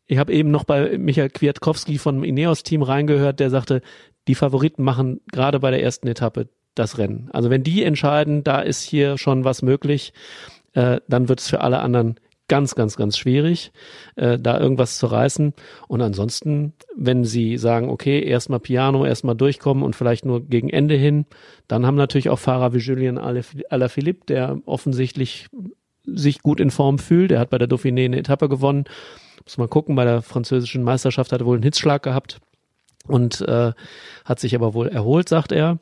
[0.08, 3.82] ich habe eben noch bei Michael Kwiatkowski vom Ineos-Team reingehört, der sagte,
[4.28, 7.30] die Favoriten machen gerade bei der ersten Etappe das Rennen.
[7.32, 10.13] Also wenn die entscheiden, da ist hier schon was möglich,
[10.74, 13.72] äh, dann wird es für alle anderen ganz, ganz, ganz schwierig,
[14.15, 15.54] äh, da irgendwas zu reißen.
[15.88, 20.96] Und ansonsten, wenn sie sagen, okay, erstmal Piano, erstmal durchkommen und vielleicht nur gegen Ende
[20.96, 21.26] hin,
[21.68, 25.48] dann haben natürlich auch Fahrer wie Julien Alaphilippe, der offensichtlich
[26.06, 27.32] sich gut in Form fühlt.
[27.32, 28.86] Er hat bei der Dauphiné eine Etappe gewonnen.
[29.44, 32.39] Muss mal gucken, bei der französischen Meisterschaft hat er wohl einen Hitzschlag gehabt
[33.08, 33.74] und äh,
[34.24, 35.80] hat sich aber wohl erholt, sagt er.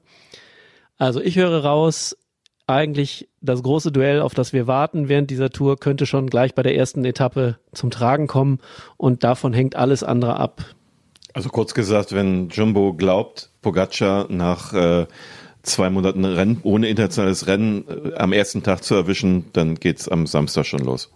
[0.98, 2.18] Also ich höre raus,
[2.68, 6.64] eigentlich das große Duell, auf das wir warten während dieser Tour, könnte schon gleich bei
[6.64, 8.60] der ersten Etappe zum Tragen kommen
[8.98, 10.64] und davon hängt alles andere ab.
[11.34, 15.08] Also kurz gesagt, wenn Jumbo glaubt, Pogacar nach äh,
[15.64, 20.28] zwei Monaten Rennen ohne internationales Rennen äh, am ersten Tag zu erwischen, dann geht's am
[20.28, 21.10] Samstag schon los.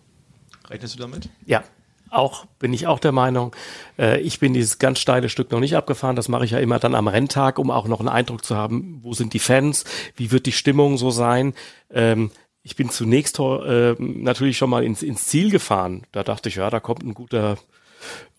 [0.69, 1.29] Rechnest du damit?
[1.45, 1.63] Ja,
[2.09, 3.55] auch bin ich auch der Meinung.
[3.99, 6.15] Äh, ich bin dieses ganz steile Stück noch nicht abgefahren.
[6.15, 8.99] Das mache ich ja immer dann am Renntag, um auch noch einen Eindruck zu haben,
[9.03, 9.83] wo sind die Fans,
[10.15, 11.53] wie wird die Stimmung so sein.
[11.91, 12.31] Ähm,
[12.63, 16.03] ich bin zunächst äh, natürlich schon mal ins, ins Ziel gefahren.
[16.11, 17.57] Da dachte ich, ja, da kommt ein guter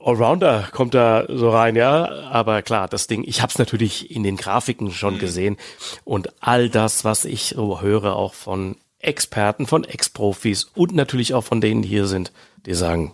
[0.00, 2.08] Allrounder kommt da so rein, ja.
[2.30, 5.18] Aber klar, das Ding, ich habe es natürlich in den Grafiken schon mhm.
[5.18, 5.56] gesehen
[6.04, 11.44] und all das, was ich so höre, auch von Experten, von Ex-Profis und natürlich auch
[11.44, 12.32] von denen, die hier sind,
[12.66, 13.12] die sagen,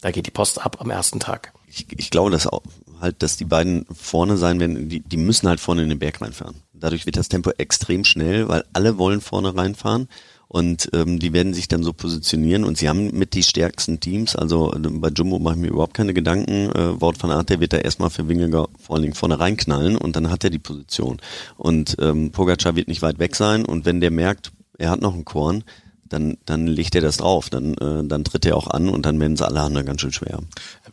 [0.00, 1.52] da geht die Post ab am ersten Tag.
[1.68, 2.62] Ich, ich glaube, dass auch
[3.00, 6.20] halt, dass die beiden vorne sein werden, die, die müssen halt vorne in den Berg
[6.20, 6.62] reinfahren.
[6.72, 10.08] Dadurch wird das Tempo extrem schnell, weil alle wollen vorne reinfahren.
[10.56, 14.34] Und ähm, die werden sich dann so positionieren und sie haben mit die stärksten Teams,
[14.34, 16.70] also äh, bei Jumbo mache ich mir überhaupt keine Gedanken.
[16.70, 19.98] Äh, Wort von Art, der wird da erstmal für Wingegar vor allen Dingen vorne reinknallen
[19.98, 21.18] und dann hat er die Position.
[21.58, 25.12] Und ähm, Pogacar wird nicht weit weg sein und wenn der merkt, er hat noch
[25.12, 25.62] einen Korn,
[26.08, 29.20] dann, dann legt er das drauf, dann, äh, dann tritt er auch an und dann
[29.20, 30.38] werden es alle anderen ganz schön schwer.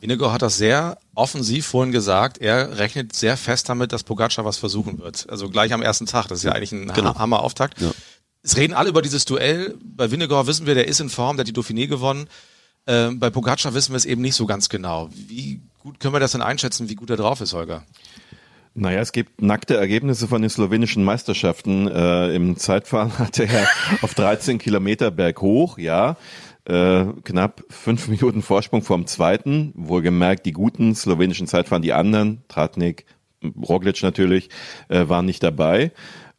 [0.02, 2.38] Winnegar hat das sehr offensiv vorhin gesagt.
[2.39, 5.26] Er rechnet sehr fest damit, dass Pogacar was versuchen wird.
[5.30, 6.28] Also gleich am ersten Tag.
[6.28, 7.15] Das ist ja eigentlich ein genau.
[7.15, 7.80] Hammer-Auftakt.
[7.80, 7.91] Ja.
[8.44, 9.78] Es reden alle über dieses Duell.
[9.82, 12.28] Bei Vinegar wissen wir, der ist in Form, der hat die Dauphiné gewonnen.
[12.86, 15.10] Ähm, bei Pogacar wissen wir es eben nicht so ganz genau.
[15.14, 17.84] Wie gut können wir das denn einschätzen, wie gut er drauf ist, Holger?
[18.76, 21.88] Naja, es gibt nackte Ergebnisse von den slowenischen Meisterschaften.
[21.88, 23.66] Äh, Im Zeitfahren hatte er
[24.02, 26.18] auf 13 Kilometer berghoch, ja,
[26.66, 29.72] äh, knapp fünf Minuten Vorsprung vom zweiten.
[29.76, 33.06] Wohlgemerkt, die guten slowenischen Zeitfahren, die anderen, Tratnik,
[33.62, 34.50] Roglic natürlich,
[34.90, 35.92] äh, waren nicht dabei.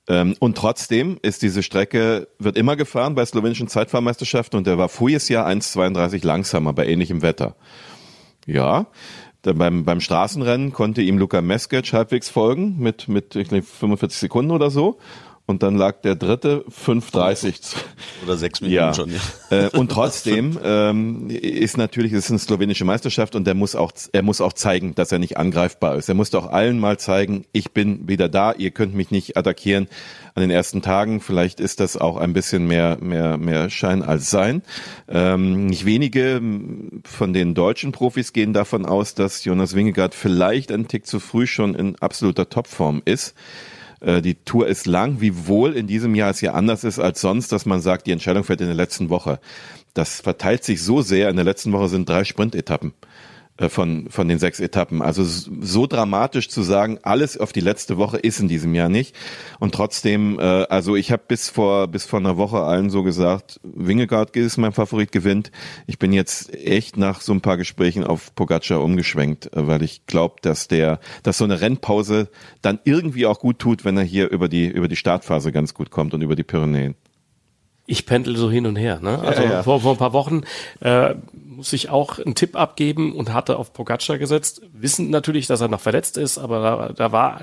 [0.07, 4.88] Ähm, und trotzdem ist diese Strecke, wird immer gefahren bei slowenischen Zeitfahrmeisterschaften und der war
[4.88, 7.57] voriges Jahr 1,32 langsamer bei ähnlichem Wetter.
[8.47, 8.87] Ja,
[9.43, 14.51] beim, beim Straßenrennen konnte ihm Luka Meskic halbwegs folgen mit, mit ich glaube, 45 Sekunden
[14.51, 14.99] oder so.
[15.46, 17.76] Und dann lag der dritte 5,30.
[18.24, 18.94] Oder sechs Minuten ja.
[18.94, 19.20] schon, ja.
[19.50, 23.92] Äh, und trotzdem ähm, ist natürlich, es ist eine slowenische Meisterschaft und der muss auch,
[24.12, 26.09] er muss auch zeigen, dass er nicht angreifbar ist.
[26.09, 29.88] Er muss doch allen mal zeigen, ich bin wieder da, ihr könnt mich nicht attackieren
[30.35, 31.20] an den ersten Tagen.
[31.20, 34.62] Vielleicht ist das auch ein bisschen mehr, mehr, mehr Schein als Sein.
[35.09, 36.40] Ähm, nicht wenige
[37.04, 41.46] von den deutschen Profis gehen davon aus, dass Jonas Wingegaard vielleicht ein Tick zu früh
[41.46, 43.35] schon in absoluter Topform ist.
[44.05, 47.53] Äh, die Tour ist lang, wiewohl in diesem Jahr es ja anders ist als sonst,
[47.53, 49.40] dass man sagt, die Entscheidung fällt in der letzten Woche.
[49.95, 51.29] Das verteilt sich so sehr.
[51.29, 53.07] In der letzten Woche sind drei Sprintetappen äh,
[53.69, 55.01] von, von den sechs Etappen.
[55.01, 59.14] Also so dramatisch zu sagen, alles auf die letzte Woche ist in diesem Jahr nicht.
[59.61, 63.61] Und trotzdem, äh, also ich habe bis vor bis vor einer Woche allen so gesagt,
[63.62, 65.53] Wingegaard ist mein Favorit, gewinnt.
[65.87, 70.07] Ich bin jetzt echt nach so ein paar Gesprächen auf Pogacar umgeschwenkt, äh, weil ich
[70.07, 72.29] glaube, dass der, dass so eine Rennpause
[72.62, 75.90] dann irgendwie auch gut tut, wenn er hier über die über die Startphase ganz gut
[75.90, 76.97] kommt und über die Pyrenäen.
[77.87, 79.01] Ich pendel so hin und her.
[79.01, 79.18] Ne?
[79.18, 79.62] Also Ja, ja.
[79.62, 80.42] Vor, vor ein paar Wochen
[80.81, 85.61] äh, muss ich auch einen Tipp abgeben und hatte auf Pogacar gesetzt, wissend natürlich, dass
[85.61, 87.40] er noch verletzt ist, aber da, da war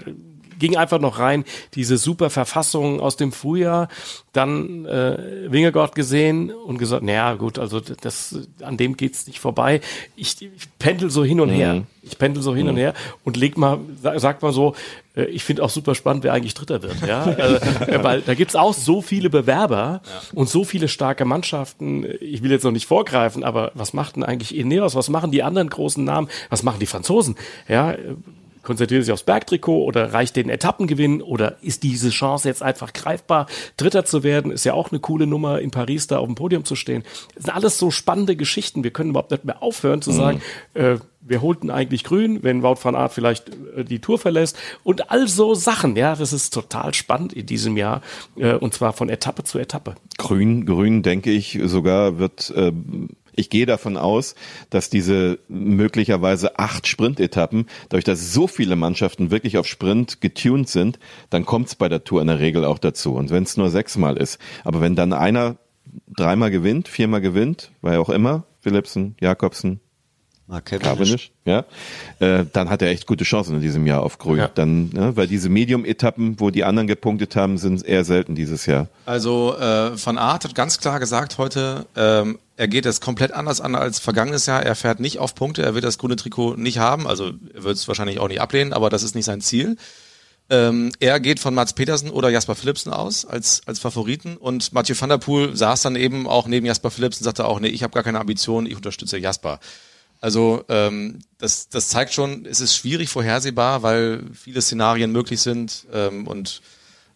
[0.61, 1.43] ging einfach noch rein
[1.75, 3.89] diese super Verfassung aus dem Frühjahr,
[4.31, 9.81] dann äh, Wingegaard gesehen und gesagt, naja gut, also das an dem geht's nicht vorbei.
[10.15, 11.73] Ich, ich pendel so hin und her.
[11.73, 11.87] Mhm.
[12.03, 12.93] Ich pendel so hin und her
[13.23, 14.75] und leg mal, sag, sag mal so,
[15.15, 17.01] äh, ich finde auch super spannend, wer eigentlich Dritter wird.
[17.05, 17.29] Ja?
[17.31, 20.01] äh, weil da gibt's auch so viele Bewerber
[20.33, 22.05] und so viele starke Mannschaften.
[22.21, 24.95] Ich will jetzt noch nicht vorgreifen, aber was macht denn eigentlich Ineos?
[24.95, 26.29] Was machen die anderen großen Namen?
[26.49, 27.35] Was machen die Franzosen?
[27.67, 28.15] Ja, äh,
[28.63, 33.47] konzentriert sich aufs Bergtrikot oder reicht den Etappengewinn oder ist diese Chance jetzt einfach greifbar,
[33.77, 34.51] Dritter zu werden?
[34.51, 37.03] Ist ja auch eine coole Nummer, in Paris da auf dem Podium zu stehen.
[37.35, 38.83] Das sind alles so spannende Geschichten.
[38.83, 40.15] Wir können überhaupt nicht mehr aufhören zu Mhm.
[40.15, 40.41] sagen,
[40.73, 45.11] äh, wir holten eigentlich grün, wenn Wout van Aert vielleicht äh, die Tour verlässt und
[45.11, 45.95] all so Sachen.
[45.95, 48.01] Ja, das ist total spannend in diesem Jahr
[48.37, 49.95] äh, und zwar von Etappe zu Etappe.
[50.17, 52.71] Grün, grün denke ich sogar wird, äh,
[53.33, 54.35] ich gehe davon aus,
[54.69, 60.99] dass diese möglicherweise acht Sprintetappen, dadurch, dass so viele Mannschaften wirklich auf Sprint getuned sind,
[61.29, 63.13] dann kommt es bei der Tour in der Regel auch dazu.
[63.13, 65.57] Und wenn es nur sechsmal ist, aber wenn dann einer
[66.07, 69.79] dreimal gewinnt, viermal gewinnt, war auch immer, Philipsen, Jakobsen,
[70.59, 71.63] Cavendish, ja,
[72.19, 74.47] äh, dann hat er echt gute Chancen in diesem Jahr auf Grün.
[74.55, 78.87] Dann, ne, weil diese Medium-Etappen, wo die anderen gepunktet haben, sind eher selten dieses Jahr.
[79.05, 83.61] Also äh, Van Aert hat ganz klar gesagt heute, ähm, er geht es komplett anders
[83.61, 84.61] an als vergangenes Jahr.
[84.61, 87.07] Er fährt nicht auf Punkte, er wird das grüne Trikot nicht haben.
[87.07, 89.77] Also er wird es wahrscheinlich auch nicht ablehnen, aber das ist nicht sein Ziel.
[90.51, 94.95] Ähm, er geht von Mats Petersen oder Jasper Philipsen aus als, als Favoriten und Mathieu
[94.99, 97.83] van der Poel saß dann eben auch neben Jasper Philipsen und sagte auch, nee, ich
[97.83, 99.61] habe gar keine Ambitionen, ich unterstütze Jasper.
[100.21, 105.87] Also ähm, das, das zeigt schon, es ist schwierig vorhersehbar, weil viele Szenarien möglich sind
[105.91, 106.61] ähm, und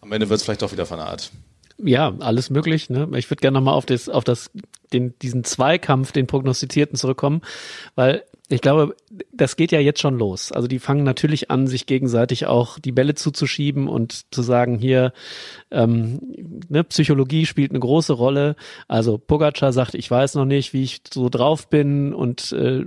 [0.02, 1.32] am Ende wird es vielleicht doch wieder Van Aert.
[1.78, 2.90] Ja, alles möglich.
[2.90, 3.08] Ne?
[3.16, 4.50] Ich würde gerne nochmal auf, das, auf das,
[4.92, 7.42] den, diesen Zweikampf, den prognostizierten zurückkommen,
[7.96, 8.96] weil ich glaube,
[9.32, 10.52] das geht ja jetzt schon los.
[10.52, 15.14] Also die fangen natürlich an, sich gegenseitig auch die Bälle zuzuschieben und zu sagen, hier,
[15.72, 16.20] ähm,
[16.70, 18.56] ne, Psychologie spielt eine große Rolle.
[18.88, 22.86] Also Pogacar sagt, ich weiß noch nicht, wie ich so drauf bin und äh,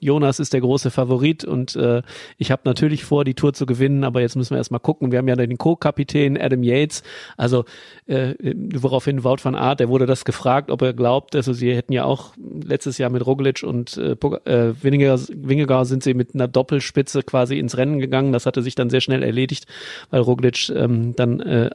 [0.00, 2.02] Jonas ist der große Favorit und äh,
[2.38, 5.12] ich habe natürlich vor, die Tour zu gewinnen, aber jetzt müssen wir erstmal gucken.
[5.12, 7.02] Wir haben ja den Co-Kapitän Adam Yates,
[7.36, 7.64] also
[8.06, 8.34] äh,
[8.74, 12.04] woraufhin Wout van Aert, der wurde das gefragt, ob er glaubt, also sie hätten ja
[12.04, 12.32] auch
[12.62, 17.58] letztes Jahr mit Roglic und äh, äh, Wingegaard, Wingegaard sind sie mit einer Doppelspitze quasi
[17.58, 18.32] ins Rennen gegangen.
[18.32, 19.66] Das hatte sich dann sehr schnell erledigt,
[20.10, 21.70] weil Roglic ähm, dann äh,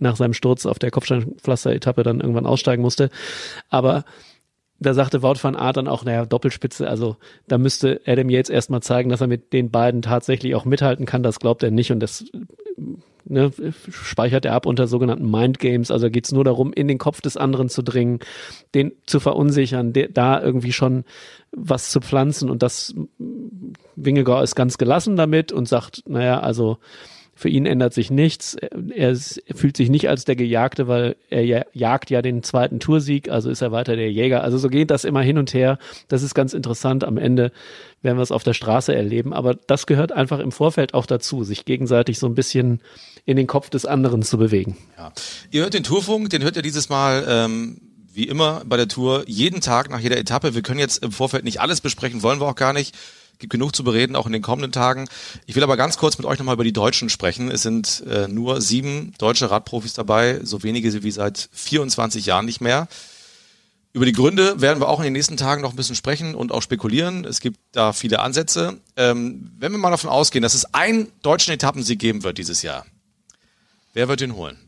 [0.00, 3.10] nach seinem Sturz auf der Kopfsteinpflaster-Etappe dann irgendwann aussteigen musste.
[3.70, 4.04] Aber
[4.80, 7.16] da sagte Wout van Aert dann auch, naja, Doppelspitze, also
[7.48, 11.22] da müsste Adam Yates erstmal zeigen, dass er mit den beiden tatsächlich auch mithalten kann.
[11.22, 12.24] Das glaubt er nicht und das
[13.24, 13.50] ne,
[13.90, 15.90] speichert er ab unter sogenannten Mind Games.
[15.90, 18.20] Also geht's nur darum, in den Kopf des anderen zu dringen,
[18.74, 21.04] den zu verunsichern, de, da irgendwie schon
[21.50, 22.94] was zu pflanzen und das
[23.96, 26.78] Wingegaard ist ganz gelassen damit und sagt, naja, also
[27.38, 28.56] für ihn ändert sich nichts.
[28.56, 29.14] Er,
[29.54, 33.48] fühlt sich nicht als der Gejagte, weil er ja, jagt ja den zweiten Toursieg, also
[33.48, 34.42] ist er weiter der Jäger.
[34.42, 35.78] Also so geht das immer hin und her.
[36.08, 37.04] Das ist ganz interessant.
[37.04, 37.52] Am Ende
[38.02, 39.32] werden wir es auf der Straße erleben.
[39.32, 42.80] Aber das gehört einfach im Vorfeld auch dazu, sich gegenseitig so ein bisschen
[43.24, 44.76] in den Kopf des anderen zu bewegen.
[44.96, 45.12] Ja.
[45.52, 47.80] Ihr hört den Tourfunk, den hört ihr dieses Mal ähm,
[48.12, 50.56] wie immer bei der Tour jeden Tag nach jeder Etappe.
[50.56, 52.96] Wir können jetzt im Vorfeld nicht alles besprechen, wollen wir auch gar nicht.
[53.38, 55.08] Gibt genug zu bereden, auch in den kommenden Tagen.
[55.46, 57.50] Ich will aber ganz kurz mit euch nochmal über die Deutschen sprechen.
[57.50, 62.60] Es sind äh, nur sieben deutsche Radprofis dabei, so wenige wie seit 24 Jahren nicht
[62.60, 62.88] mehr.
[63.92, 66.52] Über die Gründe werden wir auch in den nächsten Tagen noch ein bisschen sprechen und
[66.52, 67.24] auch spekulieren.
[67.24, 68.78] Es gibt da viele Ansätze.
[68.96, 72.86] Ähm, wenn wir mal davon ausgehen, dass es einen deutschen Etappensieg geben wird dieses Jahr,
[73.94, 74.58] wer wird den holen?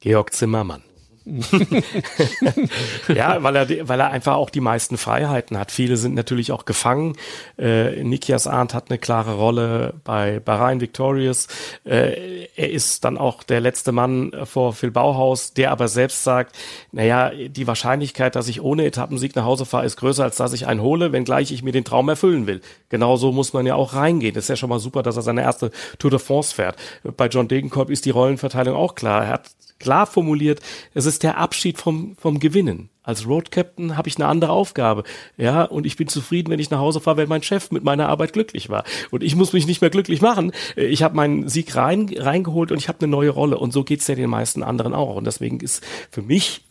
[0.00, 0.82] Georg Zimmermann.
[3.08, 5.70] ja, weil er, weil er einfach auch die meisten Freiheiten hat.
[5.70, 7.16] Viele sind natürlich auch gefangen.
[7.58, 11.46] Äh, Nikias Arndt hat eine klare Rolle bei Bahrain Victorious.
[11.84, 16.56] Äh, er ist dann auch der letzte Mann vor Phil Bauhaus, der aber selbst sagt,
[16.92, 20.66] naja, die Wahrscheinlichkeit, dass ich ohne Etappensieg nach Hause fahre, ist größer, als dass ich
[20.66, 22.60] einen hole, wenngleich ich mir den Traum erfüllen will.
[22.88, 24.34] Genauso muss man ja auch reingehen.
[24.34, 26.76] Das ist ja schon mal super, dass er seine erste Tour de France fährt.
[27.16, 29.24] Bei John Degenkolb ist die Rollenverteilung auch klar.
[29.24, 30.60] Er hat klar formuliert,
[30.94, 32.90] es ist der Abschied vom, vom Gewinnen.
[33.02, 35.04] Als Road Captain habe ich eine andere Aufgabe.
[35.36, 38.08] Ja, und ich bin zufrieden, wenn ich nach Hause fahre, wenn mein Chef mit meiner
[38.08, 38.84] Arbeit glücklich war.
[39.10, 40.52] Und ich muss mich nicht mehr glücklich machen.
[40.76, 43.58] Ich habe meinen Sieg rein, reingeholt und ich habe eine neue Rolle.
[43.58, 45.16] Und so geht's ja den meisten anderen auch.
[45.16, 46.62] Und deswegen ist für mich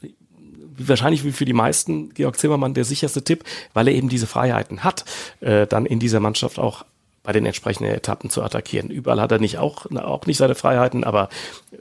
[0.79, 4.83] wahrscheinlich wie für die meisten Georg Zimmermann der sicherste Tipp, weil er eben diese Freiheiten
[4.83, 5.05] hat,
[5.41, 6.85] äh, dann in dieser Mannschaft auch
[7.23, 8.89] bei den entsprechenden Etappen zu attackieren.
[8.89, 11.29] Überall hat er nicht auch, auch nicht seine Freiheiten, aber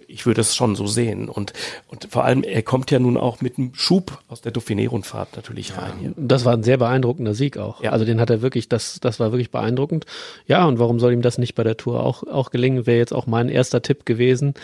[0.06, 1.28] ich würde es schon so sehen.
[1.28, 1.52] Und,
[1.86, 5.76] und vor allem, er kommt ja nun auch mit einem Schub aus der Dauphiné-Rundfahrt natürlich
[5.76, 5.92] rein.
[6.00, 6.12] Hier.
[6.16, 7.82] Das war ein sehr beeindruckender Sieg auch.
[7.82, 7.92] Ja.
[7.92, 10.06] Also den hat er wirklich, das, das war wirklich beeindruckend.
[10.46, 12.86] Ja, und warum soll ihm das nicht bei der Tour auch, auch gelingen?
[12.86, 14.54] Wäre jetzt auch mein erster Tipp gewesen.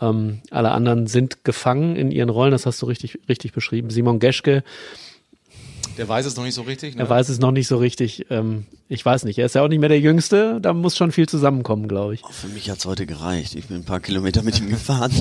[0.00, 3.90] Ähm, alle anderen sind gefangen in ihren Rollen, das hast du richtig, richtig beschrieben.
[3.90, 4.62] Simon Geschke,
[5.96, 6.94] der weiß es noch nicht so richtig.
[6.94, 7.02] Ne?
[7.02, 8.26] Er weiß es noch nicht so richtig.
[8.30, 9.38] Ähm, ich weiß nicht.
[9.38, 10.60] Er ist ja auch nicht mehr der Jüngste.
[10.60, 12.22] Da muss schon viel zusammenkommen, glaube ich.
[12.24, 13.54] Oh, für mich hat's heute gereicht.
[13.54, 15.12] Ich bin ein paar Kilometer mit ihm gefahren.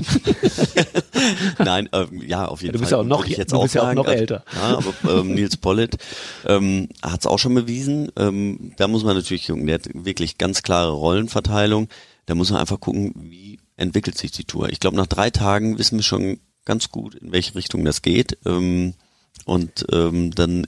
[1.59, 2.99] Nein, ähm, ja, auf jeden du bist Fall.
[2.99, 4.43] Ja auch noch, jetzt du bist ja auch noch älter.
[4.53, 5.97] Ja, aber ähm, Nils Pollitt
[6.45, 8.11] ähm, hat's auch schon bewiesen.
[8.17, 9.65] Ähm, da muss man natürlich gucken.
[9.67, 11.87] Der hat wirklich ganz klare Rollenverteilung.
[12.25, 14.69] Da muss man einfach gucken, wie entwickelt sich die Tour.
[14.69, 18.37] Ich glaube, nach drei Tagen wissen wir schon ganz gut, in welche Richtung das geht.
[18.45, 18.95] Ähm,
[19.45, 20.67] und ähm, dann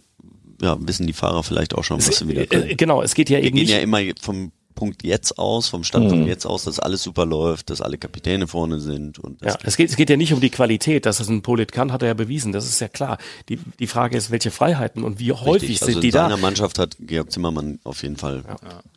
[0.61, 2.69] ja, wissen die Fahrer vielleicht auch schon, was sie wieder können.
[2.69, 3.73] Äh, genau, es geht ja Wir eben gehen nicht.
[3.73, 6.25] ja immer vom Punkt jetzt aus, vom Stand Mhm.
[6.27, 9.75] jetzt aus, dass alles super läuft, dass alle Kapitäne vorne sind und das Ja, es
[9.75, 12.07] geht, es geht ja nicht um die Qualität, dass es ein Polit kann, hat er
[12.09, 13.17] ja bewiesen, das ist ja klar.
[13.49, 15.79] Die, die Frage ist, welche Freiheiten und wie häufig Richtig.
[15.79, 16.37] sind also die in seiner da?
[16.37, 18.43] Mannschaft hat Georg Zimmermann auf jeden Fall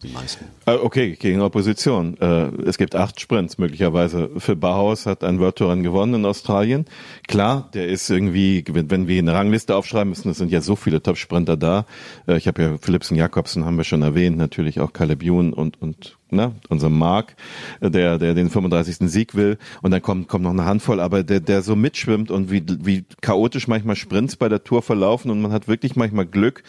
[0.04, 0.44] die meisten.
[0.66, 2.16] Äh, Okay, gegen Opposition.
[2.20, 4.30] Äh, Es gibt acht Sprints möglicherweise.
[4.38, 6.84] Phil Bauhaus hat ein World Tour Rennen gewonnen in Australien.
[7.26, 10.76] Klar, der ist irgendwie, wenn wenn wir eine Rangliste aufschreiben müssen, es sind ja so
[10.76, 11.86] viele Top-Sprinter da.
[12.26, 15.69] Äh, Ich habe ja Philipsen Jakobsen haben wir schon erwähnt, natürlich auch Caleb Ewan und
[15.78, 17.36] und ne, unser Mark,
[17.80, 19.08] der der den 35.
[19.10, 19.58] Sieg will.
[19.82, 23.04] Und dann kommt kommt noch eine Handvoll, aber der der so mitschwimmt und wie wie
[23.20, 26.62] chaotisch manchmal Sprints bei der Tour verlaufen und man hat wirklich manchmal Glück,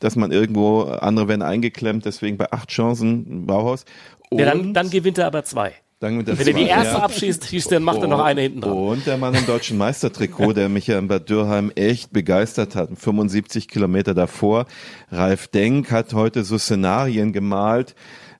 [0.00, 2.04] dass man irgendwo andere werden eingeklemmt.
[2.04, 3.84] Deswegen bei acht Chancen Bauhaus.
[4.30, 5.74] Ja, dann, dann gewinnt er aber zwei.
[6.00, 7.02] Der Wenn er die erste ja.
[7.02, 8.72] abschießt, schießt, dann macht er noch eine hinten dran.
[8.72, 12.90] Und der Mann im deutschen Meistertrikot, der mich ja in Bad Dürheim echt begeistert hat,
[12.94, 14.66] 75 Kilometer davor.
[15.10, 17.96] Ralf Denk hat heute so Szenarien gemalt,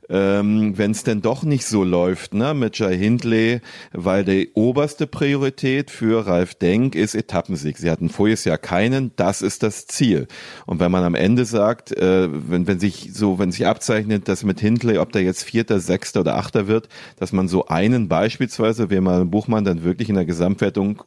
[0.08, 3.60] ähm, wenn es denn doch nicht so läuft, ne, mit Jai Hindley,
[3.92, 7.78] weil die oberste Priorität für Ralf Denk ist Etappensieg.
[7.78, 10.26] Sie hatten voriges Jahr keinen, das ist das Ziel.
[10.66, 14.44] Und wenn man am Ende sagt, äh, wenn, wenn sich so, wenn sich abzeichnet, dass
[14.44, 18.90] mit Hindley, ob der jetzt Vierter, Sechster oder Achter wird, dass man so einen beispielsweise,
[18.90, 21.02] wie man Buchmann dann wirklich in der Gesamtwertung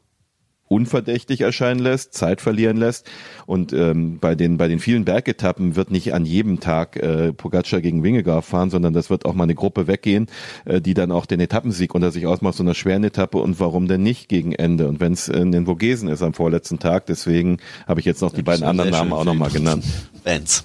[0.71, 3.05] unverdächtig erscheinen lässt, Zeit verlieren lässt.
[3.45, 7.81] Und ähm, bei den bei den vielen Bergetappen wird nicht an jedem Tag äh, Pogacar
[7.81, 10.27] gegen Wingegaard fahren, sondern das wird auch mal eine Gruppe weggehen,
[10.63, 13.37] äh, die dann auch den Etappensieg unter sich ausmacht, so einer schweren Etappe.
[13.37, 14.87] Und warum denn nicht gegen Ende?
[14.87, 18.31] Und wenn es in den Vogesen ist am vorletzten Tag, deswegen habe ich jetzt noch
[18.31, 19.83] die beiden anderen Namen auch nochmal genannt.
[20.23, 20.63] Bands.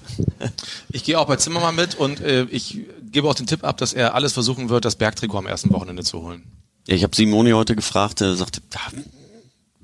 [0.89, 2.79] Ich gehe auch bei Zimmermann mit und äh, ich
[3.11, 6.03] gebe auch den Tipp ab, dass er alles versuchen wird, das Bergtrikot am ersten Wochenende
[6.03, 6.43] zu holen.
[6.87, 8.61] Ja, ich habe Simone heute gefragt, er sagte,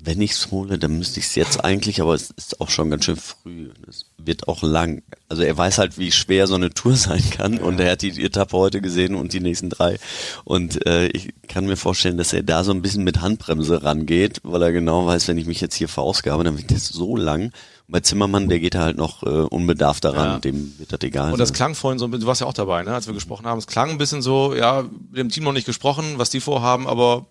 [0.04, 3.04] ja, wenn ich's hole, dann müsste ich's jetzt eigentlich, aber es ist auch schon ganz
[3.04, 3.70] schön früh.
[3.88, 5.02] Es wird auch lang.
[5.28, 8.22] Also er weiß halt, wie schwer so eine Tour sein kann und er hat die
[8.24, 9.98] Etappe heute gesehen und die nächsten drei.
[10.44, 14.40] Und äh, ich kann mir vorstellen, dass er da so ein bisschen mit Handbremse rangeht,
[14.42, 17.52] weil er genau weiß, wenn ich mich jetzt hier verausgabe, dann wird das so lang.
[17.86, 20.38] Und bei Zimmermann, der geht halt noch äh, unbedarft daran, Ja.
[20.38, 21.56] dem wird das egal Und das sein.
[21.56, 23.58] klang vorhin so, du warst ja auch dabei, ne, als wir gesprochen haben.
[23.58, 26.86] Es klang ein bisschen so, ja, mit dem Team noch nicht gesprochen, was die vorhaben,
[26.86, 27.26] aber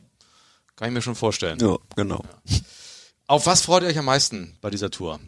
[0.75, 1.59] kann ich mir schon vorstellen.
[1.59, 2.23] Ja, genau.
[3.27, 5.19] Auf was freut ihr euch am meisten bei dieser Tour?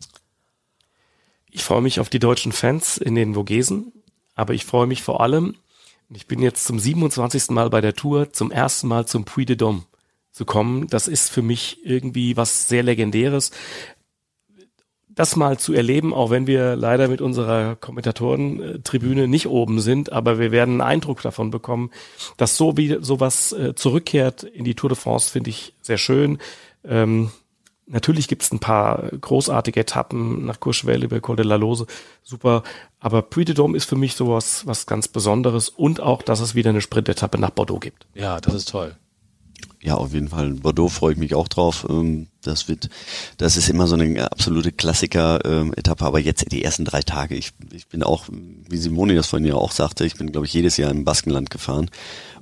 [1.49, 3.93] Ich freue mich auf die deutschen Fans in den Vogesen,
[4.35, 5.55] aber ich freue mich vor allem,
[6.09, 7.49] und ich bin jetzt zum 27.
[7.49, 9.83] Mal bei der Tour, zum ersten Mal zum Puy de Dôme
[10.31, 10.87] zu kommen.
[10.87, 13.51] Das ist für mich irgendwie was sehr Legendäres.
[15.15, 20.39] Das mal zu erleben, auch wenn wir leider mit unserer Kommentatorentribüne nicht oben sind, aber
[20.39, 21.89] wir werden einen Eindruck davon bekommen,
[22.37, 26.37] dass so wie sowas äh, zurückkehrt in die Tour de France, finde ich sehr schön.
[26.83, 27.31] Ähm,
[27.87, 31.85] Natürlich gibt's ein paar großartige Etappen nach Courchevel über Col de la Lose,
[32.23, 32.63] super.
[32.99, 36.55] Aber Puy de Dôme ist für mich sowas was ganz Besonderes und auch, dass es
[36.55, 38.07] wieder eine Sprintetappe nach Bordeaux gibt.
[38.15, 38.95] Ja, das ist toll.
[39.81, 40.55] Ja, auf jeden Fall.
[40.55, 41.85] Bordeaux freue ich mich auch drauf.
[41.87, 42.89] Ähm, das wird,
[43.37, 46.03] das ist immer so eine absolute Klassiker-Etappe.
[46.03, 47.35] Aber jetzt die ersten drei Tage.
[47.35, 50.53] Ich, ich bin auch, wie Simone das vorhin ja auch sagte, ich bin, glaube ich,
[50.53, 51.91] jedes Jahr im Baskenland gefahren.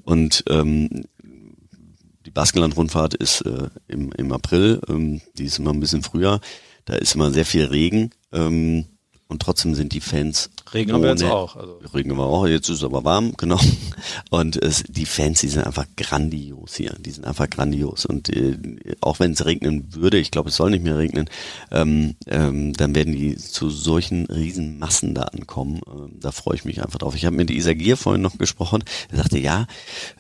[0.04, 1.04] Und ähm,
[2.26, 4.80] die Baskenland-Rundfahrt ist äh, im, im April.
[4.88, 6.40] Ähm, die ist immer ein bisschen früher.
[6.86, 8.12] Da ist immer sehr viel Regen.
[8.32, 8.86] Ähm,
[9.34, 10.52] und trotzdem sind die Fans.
[10.76, 11.56] Regen haben wir jetzt auch.
[11.56, 11.80] Also.
[11.92, 13.60] Regen haben wir auch, jetzt ist es aber warm, genau.
[14.30, 16.96] Und es, die Fans, die sind einfach grandios hier.
[17.00, 18.06] Die sind einfach grandios.
[18.06, 18.56] Und äh,
[19.02, 21.32] auch wenn es regnen würde, ich glaube, es soll nicht mehr regnen,
[21.72, 25.82] ähm, ähm, dann werden die zu solchen Riesenmassen da ankommen.
[25.88, 27.16] Ähm, da freue ich mich einfach drauf.
[27.16, 28.84] Ich habe mit Isa Gier vorhin noch gesprochen.
[29.10, 29.66] Er sagte, ja,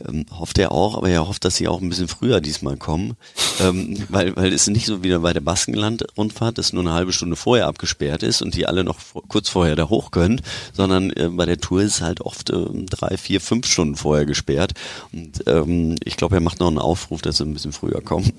[0.07, 3.15] ähm, hofft er auch, aber er hofft, dass sie auch ein bisschen früher diesmal kommen.
[3.61, 7.35] ähm, weil, weil es nicht so wie bei der Baskenland-Rundfahrt, das nur eine halbe Stunde
[7.35, 10.41] vorher abgesperrt ist und die alle noch kurz vorher da hoch können,
[10.73, 14.73] sondern äh, bei der Tour ist halt oft äh, drei, vier, fünf Stunden vorher gesperrt.
[15.11, 18.31] Und ähm, ich glaube, er macht noch einen Aufruf, dass sie ein bisschen früher kommen.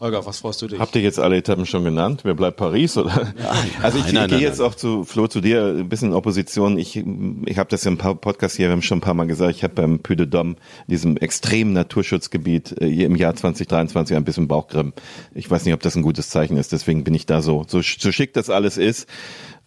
[0.00, 0.78] Holger, was freust du dich?
[0.78, 2.20] Habt ihr jetzt alle Etappen schon genannt?
[2.24, 2.96] Wer bleibt Paris?
[2.96, 3.34] Oder?
[3.38, 4.68] Ja, also ich, gehe nein, jetzt nein.
[4.68, 6.78] auch zu Flo, zu dir, ein bisschen in Opposition.
[6.78, 9.54] Ich, ich habe das ja im Podcast hier, wir haben schon ein paar Mal gesagt,
[9.54, 14.24] ich habe beim Puy de Dôme, diesem extremen Naturschutzgebiet, äh, hier im Jahr 2023 ein
[14.24, 14.94] bisschen Bauchgrimm.
[15.34, 17.82] Ich weiß nicht, ob das ein gutes Zeichen ist, deswegen bin ich da so, so,
[17.82, 19.06] so schick das alles ist.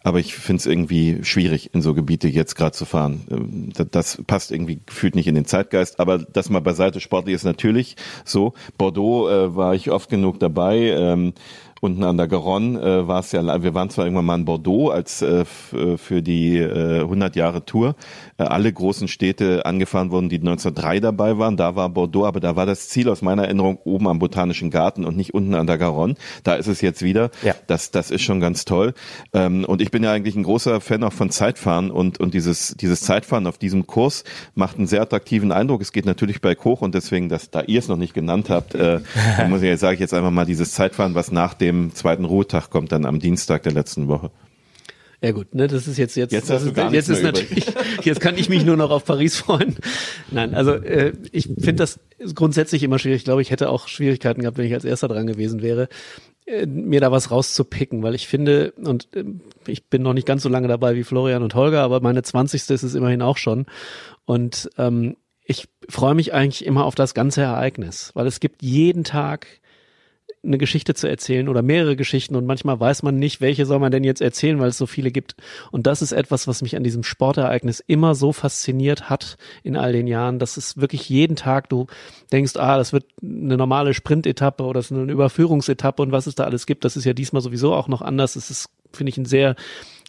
[0.04, 3.26] Aber ich finde es irgendwie schwierig, in so Gebiete jetzt gerade zu fahren.
[3.30, 5.98] Ähm, Das, passt irgendwie gefühlt nicht in den Zeitgeist.
[5.98, 8.52] Aber das mal beiseite, sportlich ist natürlich so.
[8.78, 10.76] Bordeaux äh, war ich oft genug dabei.
[10.90, 11.32] Ähm,
[11.80, 14.90] unten an der Garonne äh, war es ja, wir waren zwar irgendwann mal in Bordeaux
[14.90, 17.94] als äh, äh, für die äh, 100 Jahre Tour.
[18.36, 21.56] Äh, alle großen Städte angefahren wurden, die 1903 dabei waren.
[21.56, 25.04] Da war Bordeaux, aber da war das Ziel aus meiner Erinnerung oben am Botanischen Garten
[25.04, 26.14] und nicht unten an der Garonne.
[26.42, 27.30] Da ist es jetzt wieder.
[27.42, 27.54] Ja.
[27.66, 28.94] Das, das ist schon ganz toll.
[29.32, 32.74] Ähm, und ich bin ja eigentlich ein großer Fan auch von Zeitfahren und, und dieses,
[32.76, 34.24] dieses Zeitfahren auf diesem Kurs
[34.54, 35.80] macht einen sehr attraktiven Eindruck.
[35.80, 39.00] Es geht natürlich berghoch und deswegen, dass, da ihr es noch nicht genannt habt, äh,
[39.38, 42.24] da muss ich jetzt, sage ich jetzt einfach mal dieses Zeitfahren, was nach dem zweiten
[42.24, 44.30] Ruhetag kommt, dann am Dienstag der letzten Woche.
[45.24, 47.64] Ja gut, ne, das ist jetzt jetzt Jetzt das ist, jetzt ist natürlich
[48.02, 49.76] jetzt kann ich mich nur noch auf Paris freuen.
[50.30, 51.98] Nein, also äh, ich finde das
[52.34, 53.20] grundsätzlich immer schwierig.
[53.20, 55.88] Ich glaube, ich hätte auch Schwierigkeiten gehabt, wenn ich als erster dran gewesen wäre,
[56.44, 59.24] äh, mir da was rauszupicken, weil ich finde und äh,
[59.66, 62.68] ich bin noch nicht ganz so lange dabei wie Florian und Holger, aber meine 20.
[62.68, 63.64] ist es immerhin auch schon
[64.26, 65.16] und ähm,
[65.46, 69.46] ich freue mich eigentlich immer auf das ganze Ereignis, weil es gibt jeden Tag
[70.44, 73.92] eine Geschichte zu erzählen oder mehrere Geschichten und manchmal weiß man nicht, welche soll man
[73.92, 75.36] denn jetzt erzählen, weil es so viele gibt.
[75.70, 79.92] Und das ist etwas, was mich an diesem Sportereignis immer so fasziniert hat in all
[79.92, 81.86] den Jahren, dass es wirklich jeden Tag du
[82.32, 86.34] denkst, ah, das wird eine normale Sprintetappe oder es ist eine Überführungsetappe und was es
[86.34, 86.84] da alles gibt.
[86.84, 88.36] Das ist ja diesmal sowieso auch noch anders.
[88.36, 89.56] Es ist, finde ich, ein sehr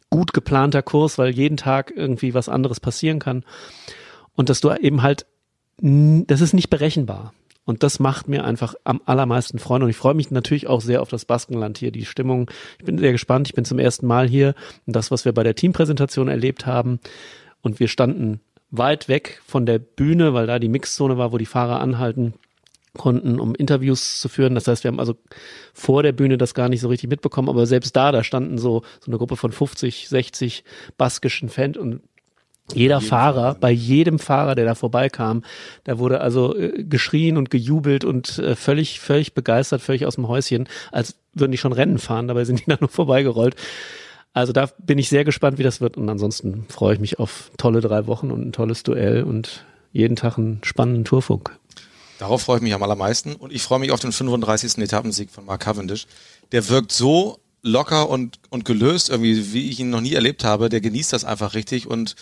[0.09, 3.43] gut geplanter Kurs, weil jeden Tag irgendwie was anderes passieren kann.
[4.35, 5.25] Und dass du eben halt,
[5.77, 7.33] das ist nicht berechenbar.
[7.65, 9.85] Und das macht mir einfach am allermeisten Freude.
[9.85, 11.91] Und ich freue mich natürlich auch sehr auf das Baskenland hier.
[11.91, 13.47] Die Stimmung, ich bin sehr gespannt.
[13.47, 14.53] Ich bin zum ersten Mal hier.
[14.85, 16.99] Und das, was wir bei der Teampräsentation erlebt haben.
[17.61, 18.39] Und wir standen
[18.69, 22.35] weit weg von der Bühne, weil da die Mixzone war, wo die Fahrer anhalten
[22.95, 24.55] konnten, um Interviews zu führen.
[24.55, 25.15] Das heißt, wir haben also
[25.73, 28.83] vor der Bühne das gar nicht so richtig mitbekommen, aber selbst da, da standen so,
[28.99, 30.63] so eine Gruppe von 50, 60
[30.97, 32.01] baskischen Fans und
[32.73, 35.43] jeder Fahrer, bei jedem Fahrer, der da vorbeikam,
[35.83, 40.27] da wurde also äh, geschrien und gejubelt und äh, völlig, völlig begeistert, völlig aus dem
[40.27, 43.55] Häuschen, als würden die schon Rennen fahren, dabei sind die da nur vorbeigerollt.
[44.33, 45.95] Also da bin ich sehr gespannt, wie das wird.
[45.95, 49.63] Und ansonsten freue ich mich auf tolle drei Wochen und ein tolles Duell und
[49.93, 51.57] jeden Tag einen spannenden Tourfunk.
[52.19, 54.77] Darauf freue ich mich am allermeisten und ich freue mich auf den 35.
[54.79, 56.07] Etappensieg von Mark Cavendish.
[56.51, 60.67] Der wirkt so locker und, und gelöst irgendwie, wie ich ihn noch nie erlebt habe.
[60.67, 62.15] Der genießt das einfach richtig und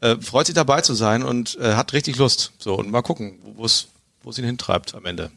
[0.00, 2.52] äh, freut sich dabei zu sein und äh, hat richtig Lust.
[2.58, 3.88] So, und mal gucken, wo es
[4.22, 5.30] wo es ihn hintreibt am Ende.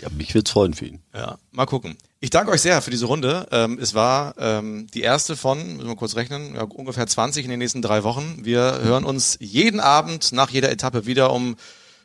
[0.00, 1.00] Ja, mich wird's freuen für ihn.
[1.12, 1.96] Ja, mal gucken.
[2.20, 3.48] Ich danke euch sehr für diese Runde.
[3.50, 7.50] Ähm, es war ähm, die erste von, müssen wir kurz rechnen, ja, ungefähr 20 in
[7.50, 8.40] den nächsten drei Wochen.
[8.42, 11.56] Wir hören uns jeden Abend nach jeder Etappe wieder, um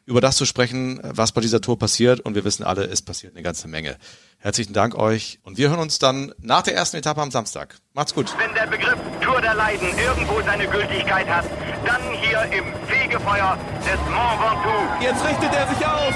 [0.05, 2.19] über das zu sprechen, was bei dieser Tour passiert.
[2.19, 3.97] Und wir wissen alle, es passiert eine ganze Menge.
[4.37, 5.39] Herzlichen Dank euch.
[5.43, 7.77] Und wir hören uns dann nach der ersten Etappe am Samstag.
[7.93, 8.33] Macht's gut.
[8.37, 11.45] Wenn der Begriff Tour der Leiden irgendwo seine Gültigkeit hat,
[11.85, 15.03] dann hier im Fegefeuer des Mont Ventoux.
[15.03, 16.15] Jetzt richtet er sich auf.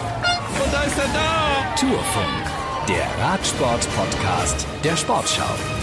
[0.63, 1.75] Und da ist er da.
[1.79, 5.76] Tourfunk, der Radsport-Podcast der Sportschau.